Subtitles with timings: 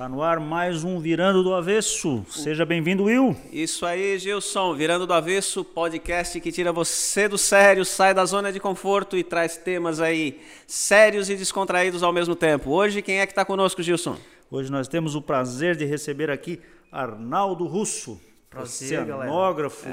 [0.00, 2.24] Tá no ar mais um Virando do Avesso.
[2.30, 3.36] Seja bem-vindo, Will.
[3.52, 4.74] Isso aí, Gilson.
[4.74, 9.22] Virando do Avesso, podcast que tira você do sério, sai da zona de conforto e
[9.22, 12.70] traz temas aí sérios e descontraídos ao mesmo tempo.
[12.70, 14.16] Hoje, quem é que está conosco, Gilson?
[14.50, 19.86] Hoje nós temos o prazer de receber aqui Arnaldo Russo, Prazer, oceanógrafo.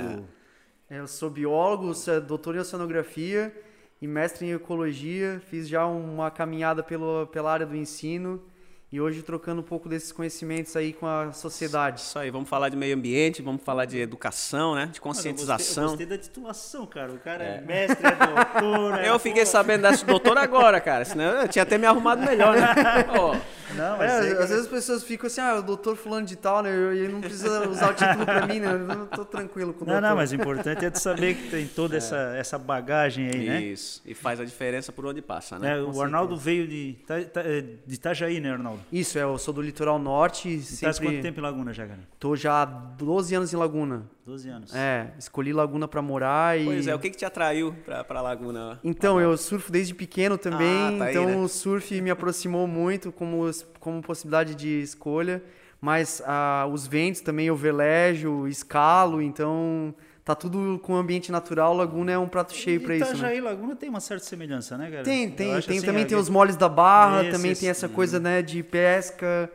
[0.90, 3.54] É, Eu sou biólogo, sou doutor em oceanografia
[4.02, 5.42] e mestre em ecologia.
[5.50, 8.42] Fiz já uma caminhada pelo, pela área do ensino
[8.92, 12.00] e hoje trocando um pouco desses conhecimentos aí com a sociedade.
[12.00, 14.82] Isso aí, vamos falar de meio ambiente, vamos falar de educação, né?
[14.82, 15.58] De Mano, eu conscientização.
[15.58, 17.12] gostei, eu gostei da titulação, cara.
[17.12, 19.00] O cara é, mestre, é doutor.
[19.04, 19.50] é- Eu fiquei pô.
[19.50, 21.04] sabendo dessa doutora agora, cara.
[21.04, 22.68] Senão eu tinha até me arrumado melhor, né?
[23.76, 26.38] Não, É, mas é- às vezes as pessoas ficam assim, ah, o doutor fulano de
[26.38, 26.70] tal, né?
[26.96, 28.72] E não precisa usar o título pra mim, né?
[28.72, 30.08] Eu não tô tranquilo com o Não, doutor.
[30.10, 33.62] não, mas o importante é de saber que tem toda essa, essa bagagem aí, né?
[33.62, 34.02] isso.
[34.06, 35.78] E faz a diferença por onde passa, né?
[35.78, 38.77] É, o Arnaldo veio de, é, de Itajaí, né, Arnaldo?
[38.92, 41.08] Isso, é, eu sou do litoral norte, E tá sempre...
[41.08, 42.00] quanto tempo em Laguna já, cara?
[42.20, 44.06] Tô já há 12 anos em Laguna.
[44.26, 44.76] 12 anos.
[44.76, 46.66] É, escolhi Laguna pra morar e...
[46.66, 48.80] Pois é, o que, que te atraiu pra, pra Laguna?
[48.84, 51.36] Então, eu surfo desde pequeno também, Ah, tá aí, então né?
[51.38, 55.42] o surf me aproximou muito como, como possibilidade de escolha,
[55.80, 59.94] mas ah, os ventos também eu velejo, escalo, então
[60.28, 63.12] tá tudo com ambiente natural, Laguna é um prato cheio pra isso, né?
[63.14, 65.04] Itajaí e Laguna tem uma certa semelhança, né, cara?
[65.04, 67.88] Tem, tem, tem assim, também a- tem os moles da barra, Esses, também tem essa
[67.88, 67.92] hum.
[67.92, 69.50] coisa, né, de pesca,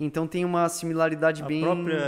[0.00, 1.60] então tem uma similaridade A bem...
[1.60, 2.00] própria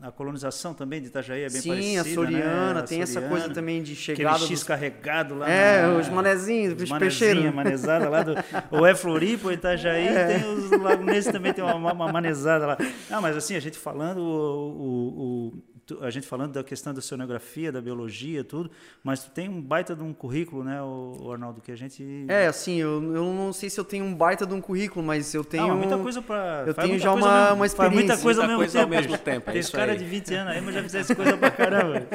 [0.00, 2.80] a, a colonização também de Itajaí é bem Sim, parecida, a Soriana, né?
[2.80, 4.62] A tem essa Soriana, coisa também de Aquele chegada X dos...
[4.64, 7.52] carregado lá É, na- os manezinhos, os os peixeiros.
[7.52, 8.34] manezada lá do...
[8.70, 10.38] Ou é Floripa, ou Itajaí, É.
[10.38, 12.78] tem os lagunenses também tem uma, uma manezada lá.
[13.10, 15.62] Ah, mas assim, a gente falando o, o- o-
[16.00, 18.70] a gente falando da questão da oceanografia, da biologia, tudo,
[19.02, 22.24] mas tu tem um baita de um currículo, né, o, o Arnaldo, que a gente...
[22.28, 25.34] É, assim, eu, eu não sei se eu tenho um baita de um currículo, mas
[25.34, 25.64] eu tenho.
[25.64, 26.64] Ah, mas muita coisa pra...
[26.66, 27.20] eu tenho já uma-
[27.54, 28.22] mesmo, uma Faz muita experiência.
[28.22, 28.96] coisa ao Muita mesmo coisa ao tempo.
[28.96, 29.22] mesmo bicho.
[29.24, 29.98] tempo, é Tem esse cara aí.
[29.98, 32.02] de 20 anos aí, mas já fizesse coisa pra caramba.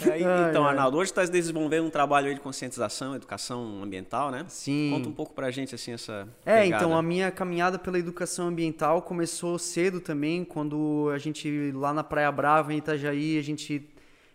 [0.00, 0.70] É, e- então, ai.
[0.70, 4.44] Arnaldo, hoje está desenvolvendo um trabalho aí de conscientização, educação ambiental, né?
[4.46, 4.90] Sim.
[4.94, 6.84] Conta um pouco pra gente, assim, essa É, pegada.
[6.84, 12.04] então a minha caminhada pela educação ambiental começou cedo também, quando a gente, lá na
[12.04, 13.88] Praia Brava, em Itajaí, a gente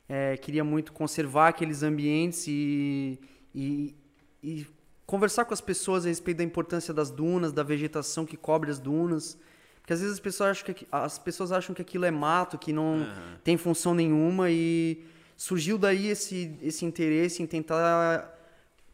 [0.08, 3.20] é, queria muito conservar aqueles ambientes e,
[3.54, 3.96] e,
[4.42, 4.68] e
[5.06, 8.80] conversar com as pessoas a respeito da importância das dunas, da vegetação que cobre as
[8.80, 9.38] dunas.
[9.82, 12.72] Porque às vezes as pessoas acham que, as pessoas acham que aquilo é mato, que
[12.72, 13.06] não
[13.44, 15.04] tem função nenhuma e
[15.36, 18.34] surgiu daí esse, esse interesse em tentar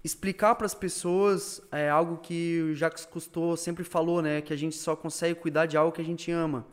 [0.03, 4.56] explicar para as pessoas é algo que o Jacques Cousteau sempre falou, né, que a
[4.56, 6.66] gente só consegue cuidar de algo que a gente ama.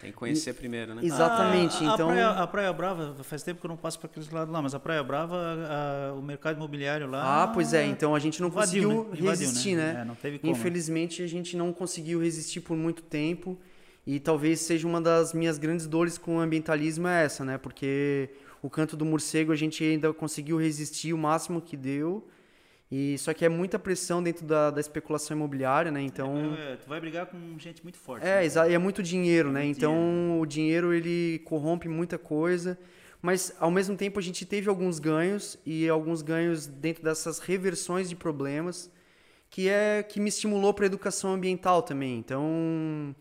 [0.00, 1.02] Tem que conhecer primeiro, né?
[1.04, 1.84] Exatamente.
[1.84, 4.30] A, a então, praia, a Praia Brava, faz tempo que eu não passo para aqueles
[4.30, 7.42] lados lá, mas a Praia Brava, a- o mercado imobiliário lá.
[7.44, 7.84] ah, pois é.
[7.84, 9.18] Então a gente não invadiu, conseguiu né?
[9.20, 9.92] Invadiu, resistir, né?
[9.92, 10.00] né?
[10.00, 10.52] É, não teve como.
[10.52, 13.58] Infelizmente a gente não conseguiu resistir por muito tempo
[14.06, 17.58] e talvez seja uma das minhas grandes dores com o ambientalismo é essa, né?
[17.58, 18.30] Porque
[18.62, 22.26] o canto do morcego a gente ainda conseguiu resistir o máximo que deu.
[22.92, 26.02] E só que é muita pressão dentro da, da especulação imobiliária, né?
[26.02, 28.26] Então É, tu vai brigar com gente muito forte.
[28.26, 28.44] É, né?
[28.44, 29.62] exa- e é muito dinheiro, né?
[29.62, 32.76] Muito Então o dinheiro ele corrompe muita coisa,
[33.22, 38.08] mas ao mesmo tempo a gente teve alguns ganhos e alguns ganhos dentro dessas reversões
[38.08, 38.90] de problemas
[39.48, 42.18] que é que me estimulou para educação ambiental também.
[42.18, 43.14] Então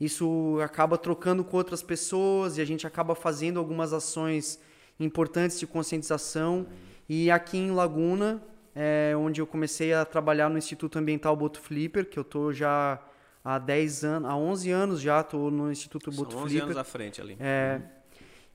[0.00, 4.60] isso acaba trocando com outras pessoas e a gente acaba fazendo algumas ações
[5.00, 6.66] importantes de conscientização
[7.08, 8.40] e aqui em Laguna
[8.74, 13.00] é onde eu comecei a trabalhar no Instituto Ambiental Boto Flipper, que eu tô já
[13.44, 16.64] há 10 anos, há 11 anos já tô no Instituto São Boto 11 Flipper.
[16.64, 17.36] anos à frente ali.
[17.40, 17.80] É,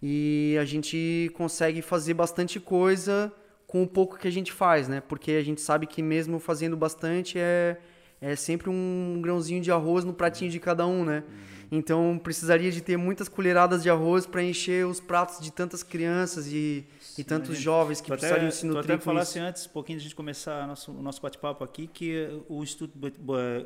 [0.02, 3.32] e a gente consegue fazer bastante coisa
[3.66, 5.02] com o pouco que a gente faz, né?
[5.02, 7.78] Porque a gente sabe que mesmo fazendo bastante é,
[8.22, 11.24] é sempre um grãozinho de arroz no pratinho de cada um, né?
[11.72, 16.46] Então precisaria de ter muitas colheradas de arroz para encher os pratos de tantas crianças
[16.48, 16.86] e,
[17.18, 17.64] e tantos imagina.
[17.64, 19.48] jovens que Tu até, precisariam se nutrir até com falasse isso.
[19.48, 22.94] antes, um pouquinho de a gente começar nosso, o nosso bate-papo aqui, que o Instituto,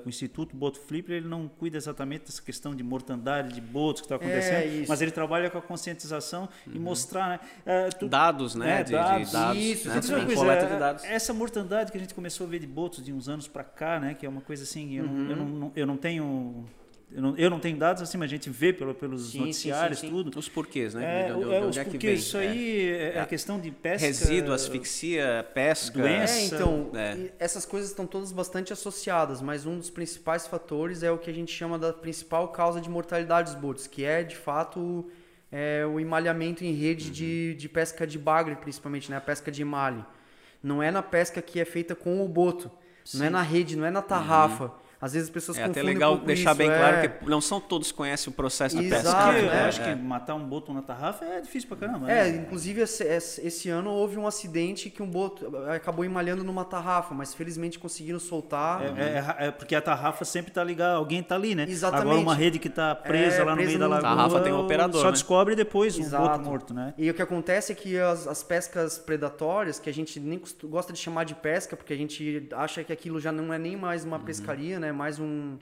[0.05, 4.05] o Instituto Boto Flipper ele não cuida exatamente dessa questão de mortandade de botos que
[4.05, 7.39] está acontecendo, É, mas ele trabalha com a conscientização e mostrar, né?
[7.65, 8.81] É, tu- Dados, né?
[8.81, 9.27] É, de, dados.
[9.27, 9.61] de dados.
[9.63, 9.93] Isso, né?
[10.25, 11.03] Coisa, coleta de é, dados.
[11.03, 13.99] Essa mortandade que a gente começou a ver de botos de uns anos para cá,
[13.99, 14.13] né?
[14.13, 15.11] Que é uma coisa assim, eu, Uhum.
[15.13, 16.65] não, eu, não, eu não tenho.
[17.09, 19.99] Eu não, eu não tenho dados assim, mas a gente vê pelo, pelos Sim, noticiários,
[19.99, 20.13] sim, sim.
[20.13, 20.37] tudo.
[20.37, 21.21] Os porquês, né?
[21.21, 22.15] É, de é, de os onde é que porque vem.
[22.17, 22.47] isso é.
[22.47, 23.19] aí é, É.
[23.21, 24.05] a questão de pesca.
[24.05, 25.97] Resíduo, asfixia, pesca.
[25.99, 26.33] Doença.
[26.37, 27.31] É, então, É.
[27.39, 31.33] essas coisas estão todas bastante associadas, mas um dos principais fatores é o que a
[31.33, 35.09] gente chama da principal causa de mortalidade dos botos, que é, de fato,
[35.49, 39.15] é, o emalhamento em rede de, de pesca de bagre, principalmente, né?
[39.15, 40.03] A pesca de emalhe.
[40.61, 42.69] Não é na pesca que é feita com o boto,
[43.13, 44.73] não é na rede, não é na tarrafa.
[44.99, 46.77] Às vezes as pessoas É até confundem legal um pouco deixar isso, bem é.
[46.77, 48.97] claro que não são todos que conhecem o processo de pesca.
[49.09, 49.47] Exato, Porque né?
[49.47, 52.11] eu é, acho que matar um boto na tarrafa é difícil pra caramba.
[52.11, 52.37] É, né?
[52.37, 57.33] inclusive esse, esse- ano houve um acidente que um boto acabou emalhando numa tarrafa, mas
[57.33, 58.81] felizmente conseguiram soltar.
[58.97, 61.65] É, é- é porque a tarrafa sempre tá ligada, alguém tá ali, né?
[61.67, 62.07] Exatamente.
[62.07, 64.09] Agora uma rede que tá presa É, lá no presa meio da lagoa.
[64.09, 65.11] Tarrafa tem um operador, Só né?
[65.11, 66.23] descobre depois o Exato.
[66.27, 66.93] boto morto, né?
[66.97, 70.91] E o que acontece é que as, as pescas predatórias, que a gente nem gosta
[70.93, 74.01] de chamar de pesca, porque a gente acha que aquilo já não é nem mais
[74.01, 74.07] Uhum.
[74.07, 74.86] uma pescaria, né?
[74.91, 75.57] Mais um,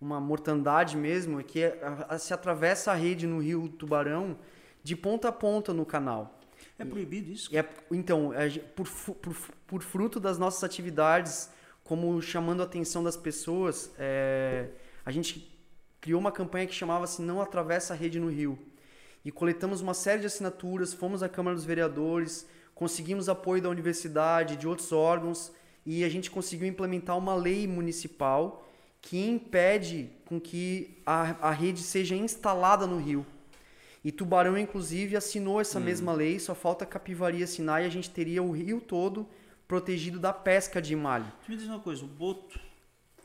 [0.00, 4.36] uma mortandade mesmo, é que é- a- a- se atravessa a rede no rio Tubarão
[4.82, 6.38] de ponta a ponta no canal.
[6.78, 7.54] É proibido isso.
[7.56, 9.36] É- então, gen- por, por,
[9.66, 11.50] por fruto das nossas atividades,
[11.84, 14.68] como chamando a atenção das pessoas, é,
[15.04, 15.54] a gente
[16.00, 18.58] criou uma campanha que chamava-se Não Atravessa a Rede no Rio.
[19.22, 24.56] E coletamos uma série de assinaturas, fomos à Câmara dos Vereadores, conseguimos apoio da universidade,
[24.56, 25.52] de outros órgãos,
[25.84, 28.66] e a gente conseguiu implementar uma lei municipal
[29.00, 33.24] que impede com que a, a rede seja instalada no rio.
[34.04, 38.42] E Tubarão, inclusive, assinou essa mesma lei, só falta Capivari assinar e a gente teria
[38.42, 39.28] o rio todo
[39.68, 41.30] protegido da pesca de malho.
[41.46, 42.58] Me diz uma coisa, o boto,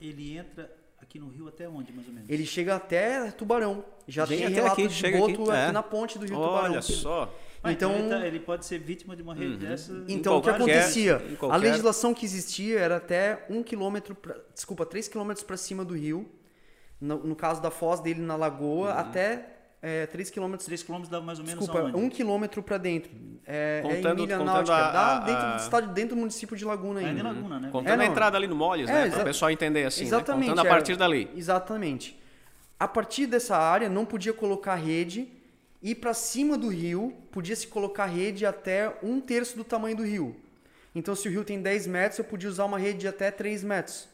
[0.01, 0.69] ele entra
[1.01, 2.29] aqui no rio até onde, mais ou menos?
[2.29, 3.85] Ele chega até Tubarão.
[4.07, 5.71] Já Vem tem relato aqui, de boto aqui, aqui, é.
[5.71, 6.71] na ponte do rio Tubarão.
[6.71, 7.33] Olha só.
[7.71, 9.91] Então, então- ele, tá- ele pode ser vítima de uma rede dessa.
[10.07, 11.21] Então, o que qualquer- acontecia?
[11.29, 15.57] em A qualquer- legislação que existia era até um quilômetro, pra, desculpa, três quilômetros para
[15.57, 16.29] cima do rio.
[16.99, 18.99] No, no caso da foz dele na lagoa, Uhum.
[18.99, 19.49] até
[19.81, 21.95] é, 3 quilômetros 3 km dá mais ou menos Desculpa, aonde?
[21.97, 23.11] um quilômetro para dentro.
[23.45, 24.75] É, é Contando- em milha náutica.
[24.75, 27.21] a- Dá dentro a- do estado, dentro do município de Laguna Ainda ainda.
[27.21, 27.69] em Laguna, né?
[27.71, 28.03] Contando É, a não.
[28.05, 29.09] entrada ali no Molhos, É, né?
[29.11, 30.07] Para o pessoal entender assim, né?
[30.07, 30.49] Exatamente.
[30.49, 30.71] Contando a é.
[30.73, 31.29] partir dali.
[31.35, 32.19] Exatamente.
[32.79, 35.27] A partir dessa área não podia colocar rede
[35.81, 40.03] e para cima do rio podia se colocar rede até um terço do tamanho do
[40.03, 40.35] rio.
[40.93, 43.63] Então se o rio tem 10 metros, eu podia usar uma rede de até 3
[43.63, 44.07] metros.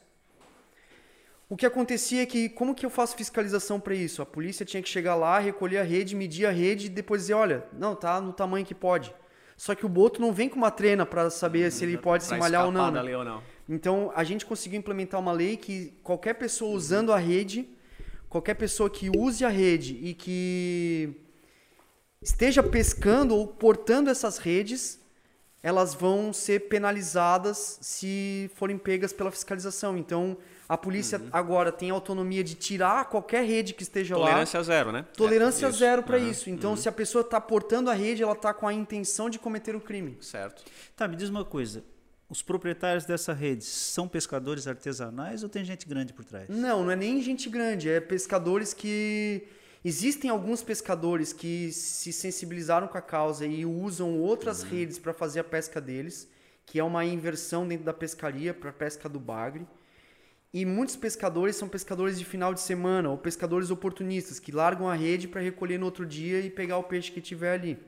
[1.52, 4.22] O que acontecia é que, como que eu faço fiscalização para isso?
[4.22, 7.34] A polícia tinha que chegar lá, recolher a rede, medir a rede e depois dizer,
[7.34, 9.14] olha, não, tá no tamanho que pode.
[9.58, 12.36] Só que o boto não vem com uma trena para saber se ele pode se
[12.38, 12.90] malhar ou não.
[12.90, 13.18] né?
[13.18, 13.44] ou não.
[13.68, 17.70] Então, a gente conseguiu implementar uma lei que qualquer pessoa usando a rede,
[18.30, 21.21] qualquer pessoa que use a rede e que
[22.22, 25.00] esteja pescando ou portando essas redes,
[25.64, 29.98] elas vão ser penalizadas se forem pegas pela fiscalização.
[29.98, 30.38] Então,
[30.68, 31.30] a polícia Uhum.
[31.32, 34.26] agora tem autonomia de tirar qualquer rede que esteja lá.
[34.28, 35.06] Tolerância zero, né?
[35.16, 36.30] Tolerância É, zero para Aham.
[36.30, 36.50] isso.
[36.50, 39.76] Então, se a pessoa está portando a rede, ela está com a intenção de cometer
[39.76, 40.18] o crime.
[40.22, 40.64] Certo.
[40.96, 41.84] Tá, me diz uma coisa.
[42.30, 46.48] Os proprietários dessa rede são pescadores artesanais ou tem gente grande por trás?
[46.48, 49.44] Não, não é nem gente grande, é pescadores que.
[49.84, 55.40] Existem alguns pescadores que se sensibilizaram com a causa e usam outras redes para fazer
[55.40, 56.30] a pesca deles,
[56.68, 59.66] que é uma inversão dentro da pescaria para a pesca do bagre.
[60.54, 64.94] E muitos pescadores são pescadores de final de semana ou pescadores oportunistas que largam a
[64.94, 67.80] rede para recolher no outro dia e pegar o peixe que tiver ali.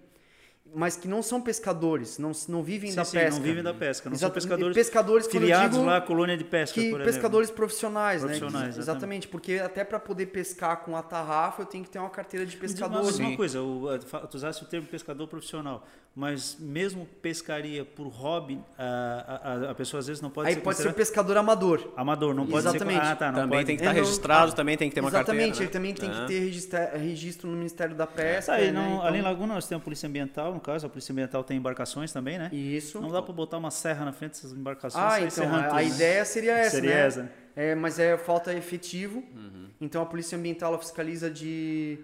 [0.75, 3.35] Mas que não são pescadores, não, não vivem Sim, da sim, pesca.
[3.35, 6.73] não vivem da pesca, não Exato, são pescadores, pescadores digo- lá à colônia de pesca,
[6.73, 7.13] que por exemplo.
[7.13, 8.67] pescadores profissionais, Profissionais, né?
[8.69, 8.79] exatamente.
[8.79, 12.43] Exatamente, porque até para poder pescar com a tarrafa eu tenho que ter uma carteira
[12.45, 13.01] de pescador.
[13.01, 13.23] uma, Sim.
[13.27, 13.87] uma coisa, o,
[14.29, 19.99] tu usaste o termo pescador profissional, mas mesmo pescaria por hobby, a, a, a pessoa
[19.99, 21.91] às vezes não pode Aí ser pode ser pescador amador.
[21.97, 22.99] amador, não pode Exatamente.
[23.03, 23.11] ser...
[23.11, 23.65] Ah, tá, não também pode.
[23.65, 25.63] tem que estar É, registrado, ah, também tem que ter uma Exatamente, carteira.
[25.63, 26.21] ele também tem né?
[26.21, 28.51] que ter registra- registro no Ministério da Pesca.
[28.51, 28.71] Tá, e né?
[28.73, 31.43] não, Então, Ali em Laguna nós temos a Polícia Ambiental, no caso, a Polícia Ambiental
[31.43, 32.49] tem embarcações também, né?
[32.53, 33.01] Isso.
[33.01, 35.03] Não dá para botar uma serra na frente dessas embarcações.
[35.03, 35.85] Ah, então, a, tudo, a né?
[35.87, 37.05] ideia seria essa, Seria né?
[37.07, 37.31] essa.
[37.55, 39.23] É, mas é falta efetivo.
[39.35, 39.67] Uhum.
[39.81, 41.97] Então a Polícia Ambiental ela fiscaliza de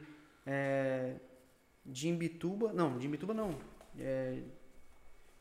[0.47, 1.13] é,
[1.85, 3.55] de Imbituba, não, de Imbituba não.
[4.01, 4.35] É,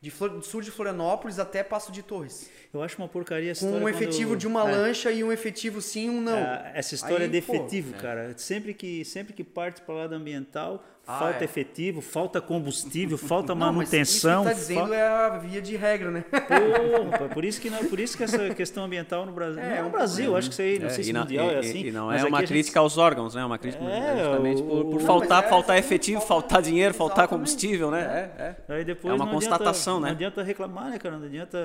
[0.01, 2.49] de Flor- do sul de Florianópolis até Passo de Torres.
[2.73, 4.73] Eu acho uma porcaria essa Com história um quando- efetivo de uma É.
[4.73, 6.37] lancha e um efetivo sim, um não.
[6.39, 8.33] É, essa história Aí, de pô, efetivo, cara.
[8.39, 11.45] Sempre que, sempre que parte para o lado ambiental, Ah, falta é.
[11.45, 14.43] efetivo, falta combustível, falta Não, mas manutenção.
[14.43, 16.23] Isso que tá dizendo fa- é a via de regra, né?
[16.31, 19.77] Porra, por isso que não, por isso que essa questão ambiental no Brasil, É, não
[19.77, 20.39] é no um Brasil, problema.
[20.39, 21.87] acho que isso aí, não É, sei se não, mundial e- é e- assim.
[21.87, 23.41] e não mas é uma a gente- crítica aos órgãos, né?
[23.41, 26.21] É uma crítica É, justamente o- por, por o- faltar, mas é, faltar é, efetivo,
[26.21, 28.31] falta- faltar dinheiro, faltar combustível, né?
[28.39, 28.75] É, é.
[28.77, 30.09] Aí depois É uma não adianta- constatação, né?
[30.09, 31.17] Não adianta reclamar, né, cara?
[31.17, 31.59] Não adianta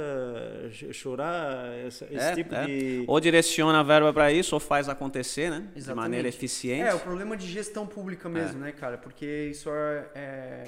[0.72, 2.66] ch- chorar essa- esse É, tipo é.
[2.66, 3.04] de.
[3.08, 5.64] Ou direciona a verba para isso, ou faz acontecer, né?
[5.74, 6.02] De Exatamente.
[6.04, 6.82] maneira eficiente.
[6.82, 8.98] É, o problema de gestão pública mesmo, né, cara?
[8.98, 10.64] Porque isso é, é,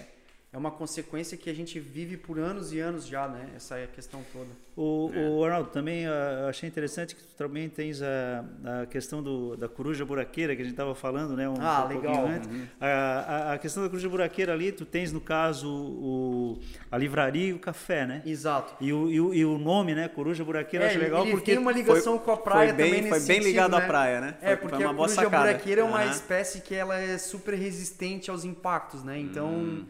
[0.55, 3.49] é uma consequência que a gente vive por anos e anos já, né?
[3.57, 4.47] Essa é a questão toda.
[4.73, 5.27] O, é.
[5.27, 8.45] o Arnaldo, também uh, achei interessante que tu também tens a,
[8.83, 11.49] a questão do, da coruja buraqueira que a gente estava falando, né?
[11.49, 12.25] Um, ah, um legal.
[12.25, 12.49] Antes.
[12.49, 12.67] Uhum.
[12.79, 16.57] A, a, questão da coruja buraqueira ali, tu tens no caso o,
[16.89, 18.21] a livraria e o café, né?
[18.25, 18.75] Exato.
[18.79, 20.07] E o, e o, e o nome, né?
[20.07, 22.77] Coruja buraqueira, é, acho legal ele porque tem uma ligação foi, com a praia foi
[22.77, 23.83] bem, também Foi bem sentido, ligado né?
[23.83, 24.37] à praia, né?
[24.41, 25.47] É, porque foi uma a boa coruja sacada.
[25.51, 26.11] buraqueira é uma uhum.
[26.11, 29.19] espécie que ela é super resistente aos impactos, né?
[29.19, 29.85] Então, Hum.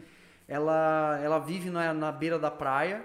[0.48, 3.04] Ela, ela vive na, na beira da praia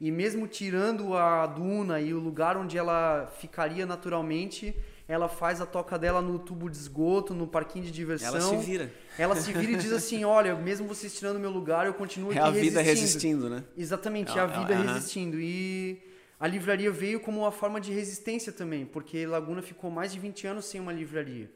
[0.00, 4.74] e mesmo tirando a duna e o lugar onde ela ficaria naturalmente,
[5.06, 8.28] ela faz a toca dela no tubo de esgoto, no parquinho de diversão.
[8.28, 8.92] Ela se vira.
[9.18, 12.38] Ela se vira e diz assim: Olha, mesmo vocês tirando meu lugar, eu continuo É
[12.38, 13.44] aqui a vida resistindo.
[13.44, 13.64] resistindo, né?
[13.76, 14.94] Exatamente, É, a é, vida aham.
[14.94, 15.38] resistindo.
[15.40, 16.02] E
[16.40, 20.46] a livraria veio como uma forma de resistência também, porque Laguna ficou mais de 20
[20.48, 21.48] anos sem uma livraria.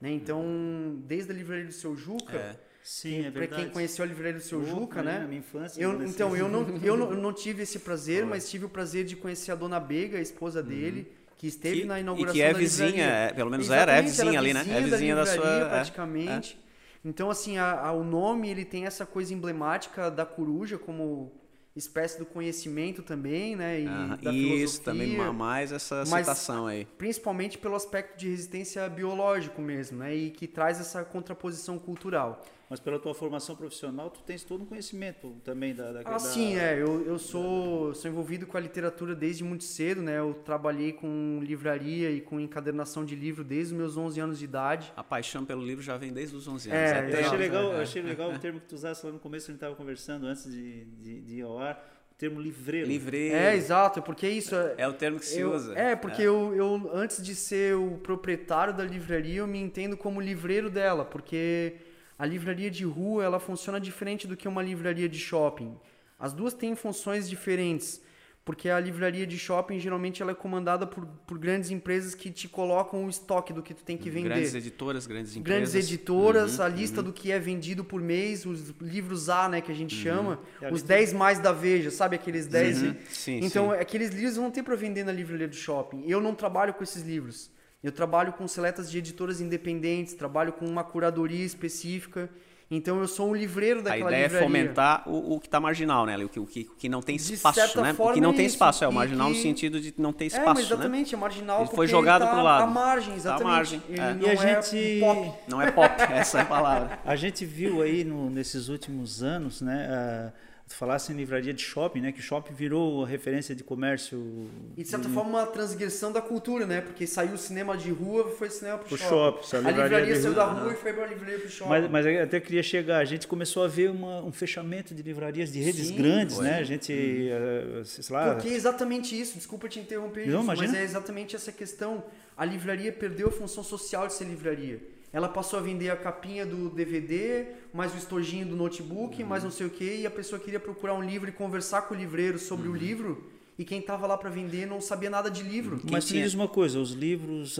[0.00, 0.10] Né?
[0.10, 2.67] Então, desde a livraria do seu Juca, É.
[2.90, 3.62] Sim, é para verdade.
[3.64, 5.18] quem conheceu a livraria do seu Juca, né?
[5.18, 5.78] Na minha infância.
[5.78, 9.04] Eu, então, eu não, eu, não, eu não tive esse prazer, mas tive o prazer
[9.04, 12.40] de conhecer a dona Bega, a esposa dele, que esteve Que- na e inauguração que
[12.40, 14.60] é da vizinha, é, pelo menos era, é Exatamente, vizinha ali, né?
[14.60, 15.66] É vizinha da livraria, sua.
[15.66, 15.68] é.
[15.68, 16.58] praticamente.
[17.04, 21.30] Então, assim, a- a- o nome ele tem essa coisa emblemática da coruja como
[21.76, 23.80] espécie do conhecimento também, né?
[23.82, 26.86] E da Isso, filosofia, também ma- mais essa Mas- citação aí.
[26.96, 30.16] principalmente pelo aspecto de resistência biológico mesmo, né?
[30.16, 32.42] E que traz essa contraposição cultural.
[32.70, 35.90] Mas pela tua formação profissional, tu tens todo um conhecimento também da...
[35.90, 36.74] da Ah, da- sim, é.
[36.74, 40.18] Eu, eu sou, sou envolvido com a literatura desde muito cedo, né?
[40.18, 44.44] Eu trabalhei com livraria e com encadernação de livro desde os meus 11 anos de
[44.44, 44.92] idade.
[44.94, 46.78] A paixão pelo livro já vem desde os 11 anos.
[46.80, 47.76] É, até Eu achei legal, é.
[47.76, 50.26] eu achei legal o termo que tu usaste lá no começo, a gente estava conversando
[50.26, 51.82] antes de, de, de ir ao ar,
[52.12, 52.86] o termo livreiro.
[52.86, 53.34] Livreiro.
[53.34, 54.74] É, exato, porque isso é.
[54.76, 55.72] É o termo que se eu- usa.
[55.74, 60.20] é, porque Eu, eu, antes de ser o proprietário da livraria, eu me entendo como
[60.20, 61.76] livreiro dela, porque
[62.18, 65.76] a livraria de rua ela funciona diferente do que uma livraria de shopping.
[66.18, 68.02] As duas têm funções diferentes,
[68.44, 72.48] porque a livraria de shopping geralmente ela é comandada por, por grandes empresas que te
[72.48, 74.30] colocam o estoque do que tu tem que vender.
[74.30, 75.70] Grandes editoras, grandes empresas.
[75.72, 79.60] Grandes editoras, Uhum, a lista do que é vendido por mês, os livros A, né,
[79.60, 82.82] que a gente chama, É, a os lista- 10 mais da Veja, sabe aqueles 10?
[82.82, 83.76] Uhum, sim, então, sim.
[83.76, 86.02] aqueles livros vão ter para vender na livraria do shopping.
[86.08, 87.50] Eu não trabalho com esses livros.
[87.82, 92.28] Eu trabalho com seletas de editoras independentes, trabalho com uma curadoria específica.
[92.70, 94.44] Então, eu sou um livreiro A daquela ideia livraria.
[94.44, 96.18] é fomentar o, o que está marginal, né?
[96.22, 97.94] O que, o, que, o que não tem De espaço, certa né?
[97.98, 98.84] o que não é tem isso, espaço.
[98.84, 100.66] É o marginal no que- sentido de não ter É, espaço, né?
[100.66, 102.64] exatamente, é marginal Ele foi jogado ele tá pro lado.
[102.64, 103.46] à margem, Tá à exatamente.
[103.46, 104.12] margem, Ele é.
[104.14, 105.32] não E a é gente- pop.
[105.48, 106.98] Não é pop, essa é a palavra.
[107.06, 110.32] A gente viu aí no- nesses últimos anos, né, ah,
[110.68, 114.46] tu falasse em livraria de shopping, né, que shopping virou referência de comércio
[114.76, 116.80] E de certa forma uma transgressão da cultura, né?
[116.82, 119.42] Porque saiu o cinema de rua, foi cinema pro, Pro shopping.
[119.48, 120.44] shopping, a livraria, livraria de saiu rua.
[120.44, 121.70] da rua e foi pra livraria pro shopping.
[121.70, 125.02] Mas, mas eu até queria chegar, a gente começou a ver uma- um fechamento de
[125.02, 126.44] livrarias de redes Sim, grandes, foi.
[126.44, 126.58] né?
[126.58, 130.74] A gente, eh, sei lá, Porque é exatamente isso, desculpa te interromper Não, isso, mas
[130.74, 132.04] é exatamente essa questão.
[132.36, 134.80] A livraria perdeu a função social de ser livraria.
[135.12, 139.28] Ela passou a vender a capinha do DVD, mais o estojinho do notebook, Uhum.
[139.28, 141.94] mais não sei o quê, e a pessoa queria procurar um livro e conversar com
[141.94, 142.74] o livreiro sobre Uhum.
[142.74, 143.24] o livro,
[143.58, 145.80] e quem tava lá para vender não sabia nada de livro.
[145.90, 147.58] mas tu me tinha- diz uma coisa, os livros,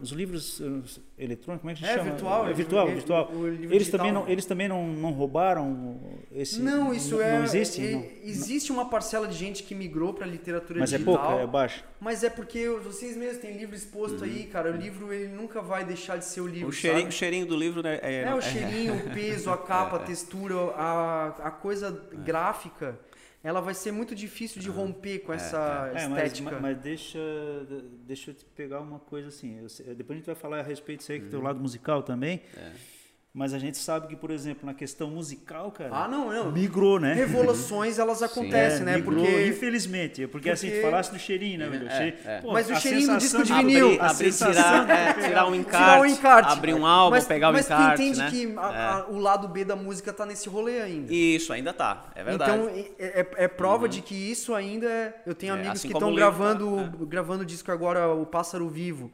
[0.00, 2.10] os livros eh, eletrônicos, como é que se É, chama?
[2.10, 3.30] virtual, É virtual, é, virtual.
[3.32, 3.98] o Eles digital.
[3.98, 6.00] também, não, eles também não, não roubaram
[6.32, 6.60] esse...
[6.60, 7.36] Não, isso é.
[7.38, 7.86] Não existe?
[7.86, 8.04] é- Não.
[8.24, 11.26] Existe uma parcela de gente que migrou para literatura Mas é digital.
[11.28, 11.84] pouca, é baixa.
[12.00, 14.72] Mas é porque vocês mesmos têm livro exposto aí, cara.
[14.72, 16.68] O livro ele nunca vai deixar de ser o livro.
[16.68, 19.96] O cheirinho, o cheirinho do livro né, é, É, o cheirinho, o peso, a capa,
[19.98, 20.00] É.
[20.00, 22.98] a textura, a, a coisa gráfica,
[23.44, 26.50] ela vai ser muito difícil de romper com essa É, mas, estética.
[26.52, 27.18] mas- mas deixa,
[28.06, 29.58] deixa eu te pegar uma coisa assim.
[29.86, 32.02] eu depois a gente vai falar a respeito disso aí, que tem o lado musical
[32.02, 32.42] também.
[33.34, 36.52] Mas a gente sabe que, por exemplo, na questão musical, cara, Ah, não, não.
[36.52, 37.14] migrou, né?
[37.14, 38.96] Revoluções elas acontecem, É, né?
[38.96, 40.26] migrou, Porque infelizmente.
[40.26, 41.86] Porque, assim, tu porque- falasse do cheirinho, né, velho?
[41.86, 42.40] O É, cheiro- é.
[42.42, 43.86] Pô, Mas o cheirinho do disco de vinil.
[43.94, 46.52] Abrir, abrir tirar, de é, tirar um um- encarte, tirar o encarte.
[46.52, 48.30] abrir um álbum, mas, pegar o mas encarte, tu entende né?
[48.30, 48.78] que a- É.
[49.00, 51.10] a- o lado B da música tá nesse rolê ainda.
[51.10, 52.50] Isso, ainda tá, é verdade.
[52.52, 56.08] Então é, é- é prova de que isso ainda eu tenho amigos assim que estão
[56.08, 59.10] o livro gravando gravando disco agora o Pássaro Vivo.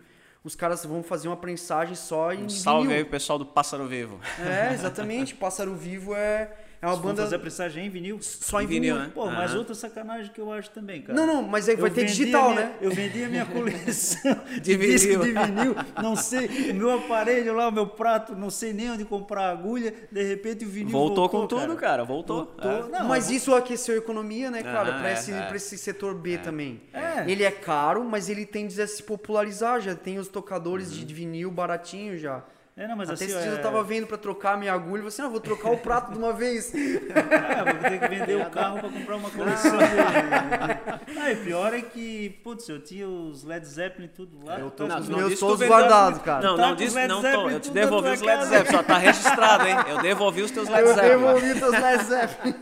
[0.49, 2.97] Os caras vão fazer uma prensagem só em um salve vinil.
[2.97, 4.19] aí pro pessoal do Pássaro Vivo.
[4.40, 5.35] É, exatamente.
[5.35, 8.18] Pássaro Vivo é é uma Vamos banda fazer a pressagem em vinil.
[8.20, 9.06] só em Em vinil, vinil.
[9.08, 9.12] né?
[9.14, 11.18] Pô, mas outra sacanagem que eu acho também, cara.
[11.18, 12.73] Não, não, mas aí vai Eu ter digital, a minha- né?
[12.80, 15.23] Eu vendi a minha coleção de, De disco vinil.
[15.23, 15.75] de vinil.
[16.02, 19.92] Não sei, o meu aparelho lá, o meu prato, não sei nem onde comprar agulha.
[20.11, 22.44] De repente o vinil Voltou, voltou, com tudo, cara, voltou.
[22.44, 22.87] Voltou.
[22.87, 22.88] É.
[23.00, 24.90] Não, mas isso aqueceu a economia, né, cara?
[24.90, 25.42] Aham, pra, é, esse, é.
[25.47, 26.80] pra esse setor B também.
[26.92, 27.28] É.
[27.30, 29.80] Ele é caro, mas ele tende a se popularizar.
[29.80, 32.42] Já tem os tocadores de vinil baratinho já.
[32.78, 33.58] É, não, mas Até assim, esses dias é...
[33.58, 36.12] eu tava vendo pra trocar minha agulha e falei assim, ah, vou trocar o prato
[36.12, 36.73] de uma vez.
[36.73, 41.18] Ah, vou ter que vender o carro para comprar uma coleção de...
[41.18, 44.61] Ah, e pior é que, putz, eu tinha os Led Zeppelin e tudo lá.
[44.61, 46.47] Eu tô Não, com os não meus todos guardados, cara.
[46.47, 48.44] Não, Tá não disse, não, tô, eu te devolvi os Led.
[48.44, 49.76] Zeppelin, só tá registrado, hein?
[49.88, 51.08] Eu devolvi os teus Led Eu Zeppelin.
[51.11, 52.54] devolvi teus Led Zeppelin.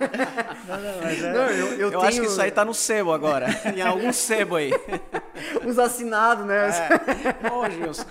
[0.67, 1.33] Não, não, mas é...
[1.35, 4.11] Não, eu, eu, Eu, tenho acho que isso aí tá no sebo agora, em algum
[4.15, 4.73] sebo aí.
[5.63, 6.71] os assinados, né?
[7.45, 7.53] É.
[7.53, 8.07] Ô, Gilson.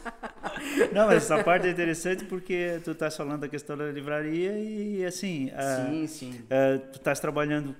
[0.92, 1.95] Não, mas essa parte é interessante
[2.26, 5.52] porque tu estás falando da questão da livraria e, assim,
[5.90, 6.42] Sim, sim.
[6.92, 7.76] tu estás trabalhando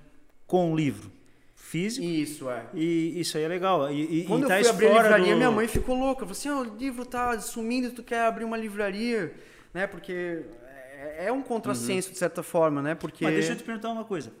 [0.46, 1.10] com um livro
[1.54, 2.64] físico Isso, é.
[2.74, 3.90] e isso aí é legal.
[3.92, 6.20] E, Quando e eu tás fui abrir a livraria, do- minha mãe ficou louca.
[6.20, 9.34] Falou assim, "Ah, o livro tá sumindo, tu quer abrir uma livraria,
[9.74, 9.86] né?
[9.86, 12.94] Porque é é um contrassenso, de certa forma, né?
[12.94, 13.24] Porque...
[13.24, 14.32] Mas deixa eu te perguntar uma coisa.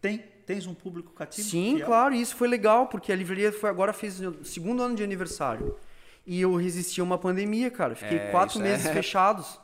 [0.00, 1.46] Tem, tens um público cativo?
[1.48, 1.86] Sim, fiel?
[1.86, 5.02] claro, e isso foi legal, porque a livraria foi agora fez o segundo ano de
[5.04, 5.76] aniversário.
[6.26, 7.94] E eu resisti a uma pandemia, cara.
[7.94, 8.92] Fiquei É, quatro isso meses é.
[8.94, 9.58] fechados.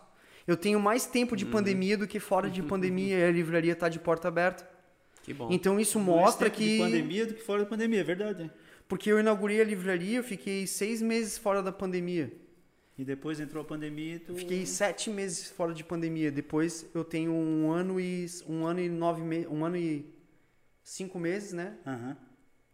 [0.47, 3.89] Eu tenho mais tempo de pandemia do que fora de pandemia e a livraria tá
[3.89, 4.69] de porta aberta.
[5.23, 5.49] Que bom.
[5.51, 6.79] Então isso Mais mostra tempo de que.
[6.79, 8.51] pandemia do que fora da pandemia, é verdade.
[8.89, 12.33] Porque eu inaugurei a livraria, eu fiquei seis meses fora da pandemia.
[12.97, 14.35] E depois entrou a pandemia e tu...
[14.37, 16.31] Fiquei sete meses fora de pandemia.
[16.31, 20.07] Depois eu tenho um ano e um ano e nove meses, um ano e
[20.83, 22.17] cinco meses, né, Aham,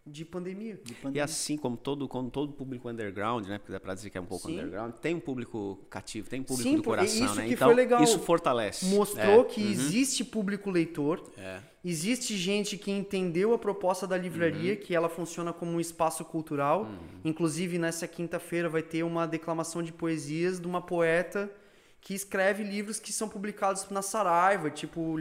[0.04, 0.80] de pandemia.
[0.82, 1.24] de E pandemia.
[1.24, 3.58] assim como todo, como todo público underground, né?
[3.58, 4.54] Porque dá pra dizer que é um pouco Sim.
[4.54, 7.46] underground, tem um público cativo, tem um público Sim, do coração, isso né?
[7.46, 8.02] que então, foi legal.
[8.02, 8.86] isso fortalece.
[8.86, 9.44] Mostrou É.
[9.44, 11.60] que existe público leitor, É.
[11.84, 16.88] existe gente que entendeu a proposta da livraria, que ela funciona como um espaço cultural.
[17.24, 21.48] Inclusive, nessa quinta-feira vai ter uma declamação de poesias de uma poeta
[22.00, 25.20] que escreve livros que são publicados na Saraiva, tipo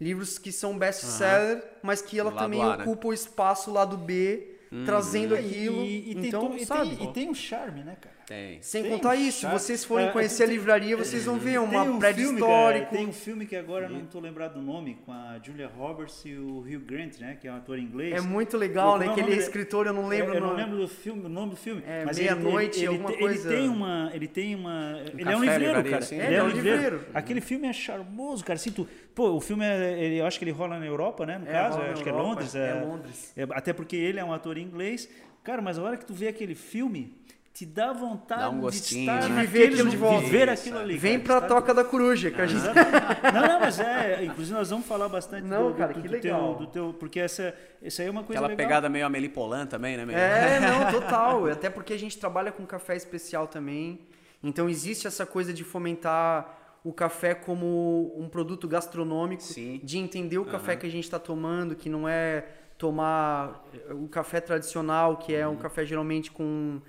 [0.00, 2.84] livros que são best-seller, mas que ela Lado também A, né?
[2.84, 5.82] ocupa o espaço lado B, trazendo aquilo.
[5.82, 6.96] E, e, tem então, e sabe?
[6.96, 8.15] tem, e tem um charme, né, cara?
[8.26, 8.60] Tem.
[8.60, 9.58] Sem Tem contar um isso, se charme.
[9.58, 12.96] vocês forem É, conhecer a livraria, vocês vão ver uma um prédio filme, cara, histórico.
[12.96, 16.34] tem um filme que agora não estou lembrado do nome, com a Julia Roberts e
[16.34, 17.36] o Hugh Grant, né?
[17.40, 18.14] Que é um ator inglês.
[18.16, 19.06] É muito legal, né?
[19.06, 21.24] é o Que ele é escritor, eu não lembro É, eu não lembro do filme,
[21.24, 21.82] o nome do filme.
[21.86, 23.48] É, mas ele- Meia-Noite, ele, alguma ele, coisa.
[23.48, 25.98] Ele tem uma, ele tem uma, ele é um livreiro, cara.
[25.98, 26.18] assim.
[26.20, 27.04] É, ele é um livreiro.
[27.14, 28.56] Aquele filme é charmoso, cara.
[28.56, 31.38] Assim, tu, pô, o filme é, ele, eu acho que ele rola na Europa, né?
[31.38, 32.54] No É, caso, acho que é Londres.
[32.56, 33.32] é Londres.
[33.36, 35.08] é- até porque ele é um ator inglês.
[35.44, 37.14] Cara, mas a hora que tu vê aquele filme,
[37.56, 39.40] te dá vontade Dá um de gostinho, estar né?
[39.40, 40.20] De viver aquilo de volta.
[40.26, 40.98] Viver aquilo ali.
[40.98, 41.48] Vem cara, pra sabe?
[41.48, 42.62] Toca da Coruja, que a gente...
[43.32, 44.24] Não, não, mas é.
[44.24, 46.54] Inclusive, nós vamos falar bastante Não, do, do- cara, do que teu- legal.
[46.56, 46.94] do teu.
[46.98, 48.66] Porque essa, essa aí é uma coisa Aquela legal.
[48.66, 50.04] pegada meio Amélie Polan também, né?
[50.04, 50.18] Meio...
[50.18, 51.46] É, não, total.
[51.50, 54.00] Até porque a gente trabalha com café especial também.
[54.42, 59.80] Então existe essa coisa de fomentar o café como um produto gastronômico, Sim.
[59.82, 62.44] de entender o café que a gente está tomando, que não é
[62.78, 66.80] tomar o café tradicional, que é um café geralmente com,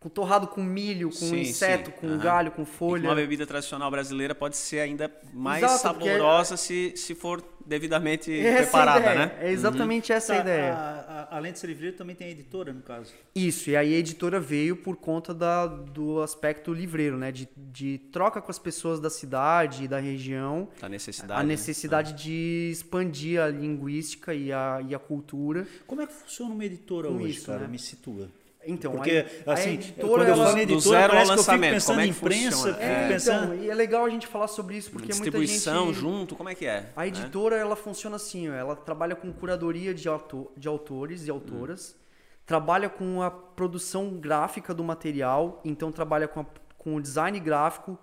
[0.00, 1.96] com torrado com milho, com Sim, inseto, sim.
[2.00, 2.18] com Aham.
[2.18, 3.06] galho, com folha.
[3.06, 8.48] uma bebida tradicional brasileira pode ser ainda mais Exato, saborosa se, se for devidamente Essa
[8.48, 9.14] é preparada, ideia.
[9.26, 9.38] né?
[9.42, 10.72] É exatamente essa a Tá, ideia.
[10.72, 13.12] a- a- além de ser livreiro, também tem a editora, no caso.
[13.34, 17.30] Isso, e aí a editora veio por conta da, do aspecto livreiro, né?
[17.30, 20.66] De, de troca com as pessoas da cidade e da região.
[20.80, 21.32] A necessidade.
[21.40, 21.48] A né?
[21.50, 25.66] necessidade de expandir a linguística e a, e a cultura.
[25.86, 27.60] Como é que funciona uma editora Com hoje, isso, cara?
[27.60, 27.68] né?
[27.68, 28.28] Me situa.
[28.66, 30.08] Então, Porque, a, assim, a editora...
[30.08, 32.00] quando eu falo em Do editora, zero ao parece que eu fico lançamento, pensando como
[32.00, 33.54] é em imprensa, É, pensando...
[33.54, 35.98] então, e é legal a gente falar sobre isso, porque muita Distribuição gente...
[35.98, 36.90] junto, como é que é?
[36.94, 37.08] A né?
[37.08, 41.96] editora, ela funciona assim, ela trabalha com curadoria de, auto, de autores e autoras,
[42.44, 46.46] trabalha com a produção gráfica do material, então trabalha com, a-
[46.76, 47.98] com o design gráfico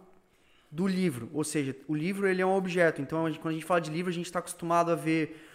[0.71, 3.79] do livro, ou seja, o livro ele é um objeto, então quando a gente fala
[3.79, 5.46] de livro, a gente está acostumado a ver,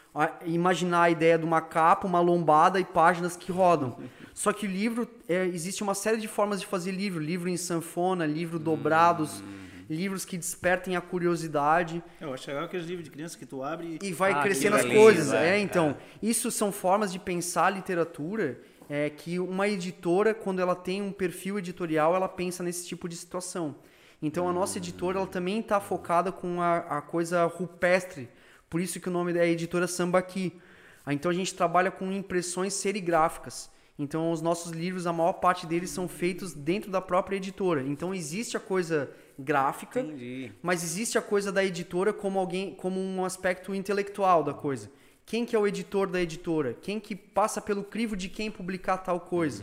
[0.44, 3.96] imaginar a ideia de uma capa, uma lombada e páginas que rodam.
[4.34, 7.56] Só que o livro, é, existe uma série de formas de fazer livro, livro em
[7.56, 9.42] sanfona, livro dobrados,
[9.88, 13.98] livros que despertem a curiosidade, Eu acho legal aqueles livros de criança que tu abre
[14.00, 14.08] e...
[14.08, 15.32] e vai Ah, crescendo as lindo, coisas.
[15.32, 20.60] é, É, então, isso são formas de pensar a literatura é, que uma editora, quando
[20.60, 23.74] ela tem um perfil editorial, ela pensa nesse tipo de situação.
[24.22, 28.28] Então, a nossa editora ela também está focada com a, a coisa rupestre,
[28.72, 30.58] por isso que o nome é editora Sambaqui.
[31.04, 33.70] Ah, Então, a gente trabalha com impressões serigráficas.
[33.98, 37.82] Então, os nossos livros, a maior parte deles são feitos dentro da própria editora.
[37.82, 40.52] Então, existe a coisa gráfica, Entendi.
[40.62, 44.90] mas existe a coisa da editora como alguém, como um aspecto intelectual da coisa.
[45.26, 46.74] Quem que é o editor da editora?
[46.80, 49.62] Quem que passa pelo crivo de quem publicar tal coisa?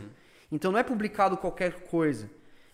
[0.52, 2.30] Então não é publicado qualquer coisa.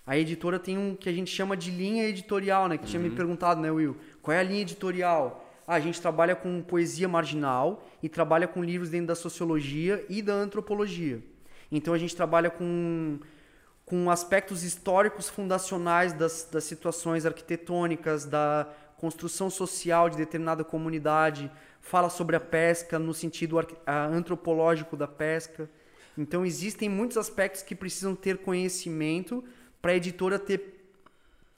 [0.07, 2.77] A editora tem um que a gente chama de linha editorial, né?
[2.77, 3.97] Que tinha me perguntado, né, Will?
[4.21, 5.46] Qual é a linha editorial?
[5.67, 10.33] A gente trabalha com poesia marginal e trabalha com livros dentro da sociologia e da
[10.33, 11.23] antropologia.
[11.71, 13.19] Então a gente trabalha com
[13.87, 21.51] com aspectos históricos fundacionais das, das situações arquitetônicas, da construção social de determinada comunidade,
[21.81, 25.71] fala sobre a pesca no sentido antropológico da pesca.
[26.19, 29.45] Então existem muitos aspectos que precisam ter conhecimento
[29.81, 30.91] para a editora ter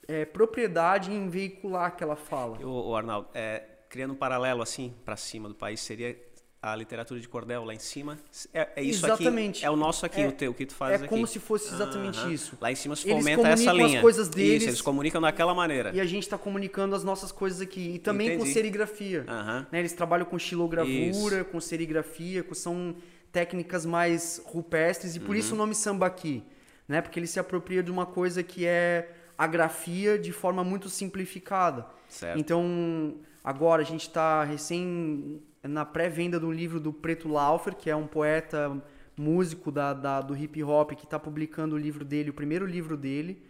[0.06, 2.58] é, propriedade em veicular aquela fala.
[2.66, 6.16] O Arnaldo, é, criando um paralelo assim para cima do país, seria
[6.60, 8.18] a literatura de cordel lá em cima.
[8.52, 9.58] É, é isso exatamente.
[9.58, 9.66] aqui.
[9.66, 11.04] É o nosso aqui, é, o teu, o que tu faz é aqui.
[11.04, 12.58] É como se fosse exatamente isso.
[12.60, 13.98] Lá em cima se fomenta essa linha.
[13.98, 14.62] as coisas deles.
[14.62, 15.92] Isso, eles comunicam daquela maneira.
[15.94, 17.94] E a gente está comunicando as nossas coisas aqui.
[17.94, 18.44] E também Entendi.
[18.44, 19.24] com serigrafia.
[19.70, 19.78] Né?
[19.78, 21.44] Eles trabalham com xilogravura, isso.
[21.44, 22.96] com serigrafia, com, são
[23.30, 25.14] técnicas mais rupestres.
[25.14, 25.36] E por uhum.
[25.36, 26.42] isso o nome sambaqui.
[26.88, 27.00] Né?
[27.00, 31.86] Porque ele se apropria de uma coisa que é a grafia de forma muito simplificada.
[32.08, 32.38] Certo.
[32.38, 37.96] Então, agora a gente está recém na pré-venda do livro do Preto Laufer, que é
[37.96, 38.80] um poeta
[39.16, 42.96] músico da, da do hip hop que está publicando o livro dele, o primeiro livro
[42.96, 43.42] dele.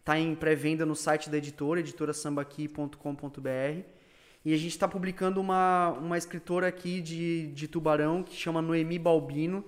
[0.00, 3.94] Está em pré-venda no site da editora, editorasambaqui.com.br.
[4.44, 8.98] E a gente está publicando uma, uma escritora aqui de, de Tubarão, que chama Noemi
[8.98, 9.64] Balbino,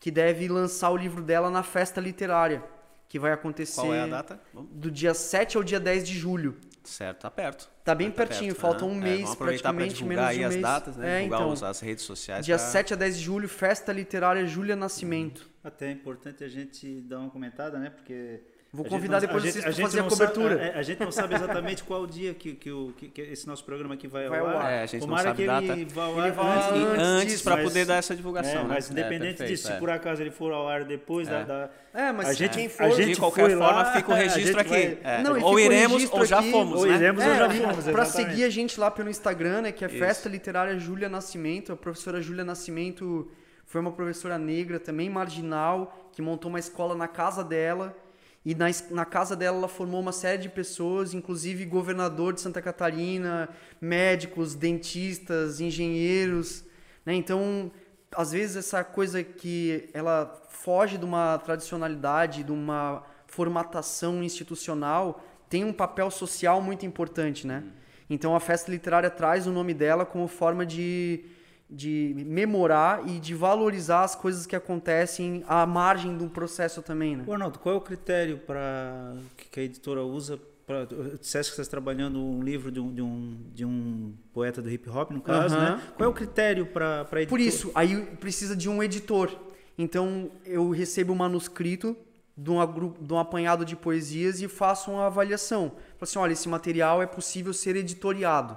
[0.00, 2.64] que deve lançar o livro dela na festa literária,
[3.08, 3.82] que vai acontecer...
[3.82, 4.40] Qual é a data?
[4.52, 6.56] Do dia 7 ao dia 10 de julho.
[6.82, 7.69] Certo, tá perto.
[7.90, 9.16] Tá bem tá pertinho, perto, falta um né?
[9.16, 10.62] mês, é, praticamente menos de um as mês.
[10.62, 11.08] datas, né?
[11.08, 12.46] É, divulgar então, as redes sociais.
[12.46, 12.64] Dia pra...
[12.64, 15.50] 7 a 10 de julho, Festa Literária Júlia Nascimento.
[15.64, 17.90] Até é importante a gente dar uma comentada, né?
[17.90, 20.56] Porque Vou convidar não, depois vocês para fazer a cobertura.
[20.56, 23.20] Sabe, a, a, gente não sabe exatamente qual o dia que, que, o, que, que
[23.20, 24.72] esse nosso programa aqui vai, vai ao ar.
[24.72, 25.72] É, a gente Tomara não sabe que data.
[25.80, 28.60] ele vá ao ar antes, antes para poder dar essa divulgação.
[28.60, 28.68] É, né?
[28.68, 31.30] Mas independente perfeito, disso, se por acaso ele for ao ar depois é.
[31.32, 31.70] da, da...
[31.92, 34.60] É, mas a gente, quem for, a gente de qualquer forma lá, fica o registro
[34.60, 34.70] aqui.
[34.70, 34.98] Vai...
[35.02, 35.22] É.
[35.24, 36.94] Não, ou iremos ou já aqui, fomos, ou né?
[36.94, 37.84] iremos ou já fomos.
[37.86, 39.88] Para seguir a gente lá pelo Instagram, né, que é.
[39.88, 41.72] Festa Literária Júlia Nascimento.
[41.72, 43.28] A professora Júlia Nascimento
[43.66, 47.96] foi uma professora negra também marginal que montou uma escola na casa dela
[48.44, 52.62] e na, na casa dela ela formou uma série de pessoas, inclusive governador de Santa
[52.62, 53.50] Catarina,
[53.80, 56.64] médicos, dentistas, engenheiros.
[57.04, 57.14] Né?
[57.14, 57.70] Então,
[58.12, 65.62] às vezes, essa coisa que ela foge de uma tradicionalidade, de uma formatação institucional, tem
[65.62, 67.46] um papel social muito importante.
[67.46, 67.62] Né?
[68.08, 71.24] Então, a festa literária traz o nome dela como forma de
[71.70, 77.24] de memorar e de valorizar as coisas que acontecem à margem do processo também, né?
[77.30, 79.14] Arnaldo, qual é o critério para
[79.50, 80.86] que a editora usa para
[81.18, 84.70] disseste que você está trabalhando um livro de um, de um, de um poeta do
[84.70, 85.60] hip hop, no caso, uhum.
[85.60, 85.82] né?
[85.96, 89.30] Qual é o critério para para Por isso, aí precisa de um editor.
[89.76, 91.96] Então, eu recebo o um manuscrito
[92.36, 95.70] de um, de um apanhado de poesias e faço uma avaliação.
[95.70, 98.56] Falo assim, olha, esse material é possível ser editoriado.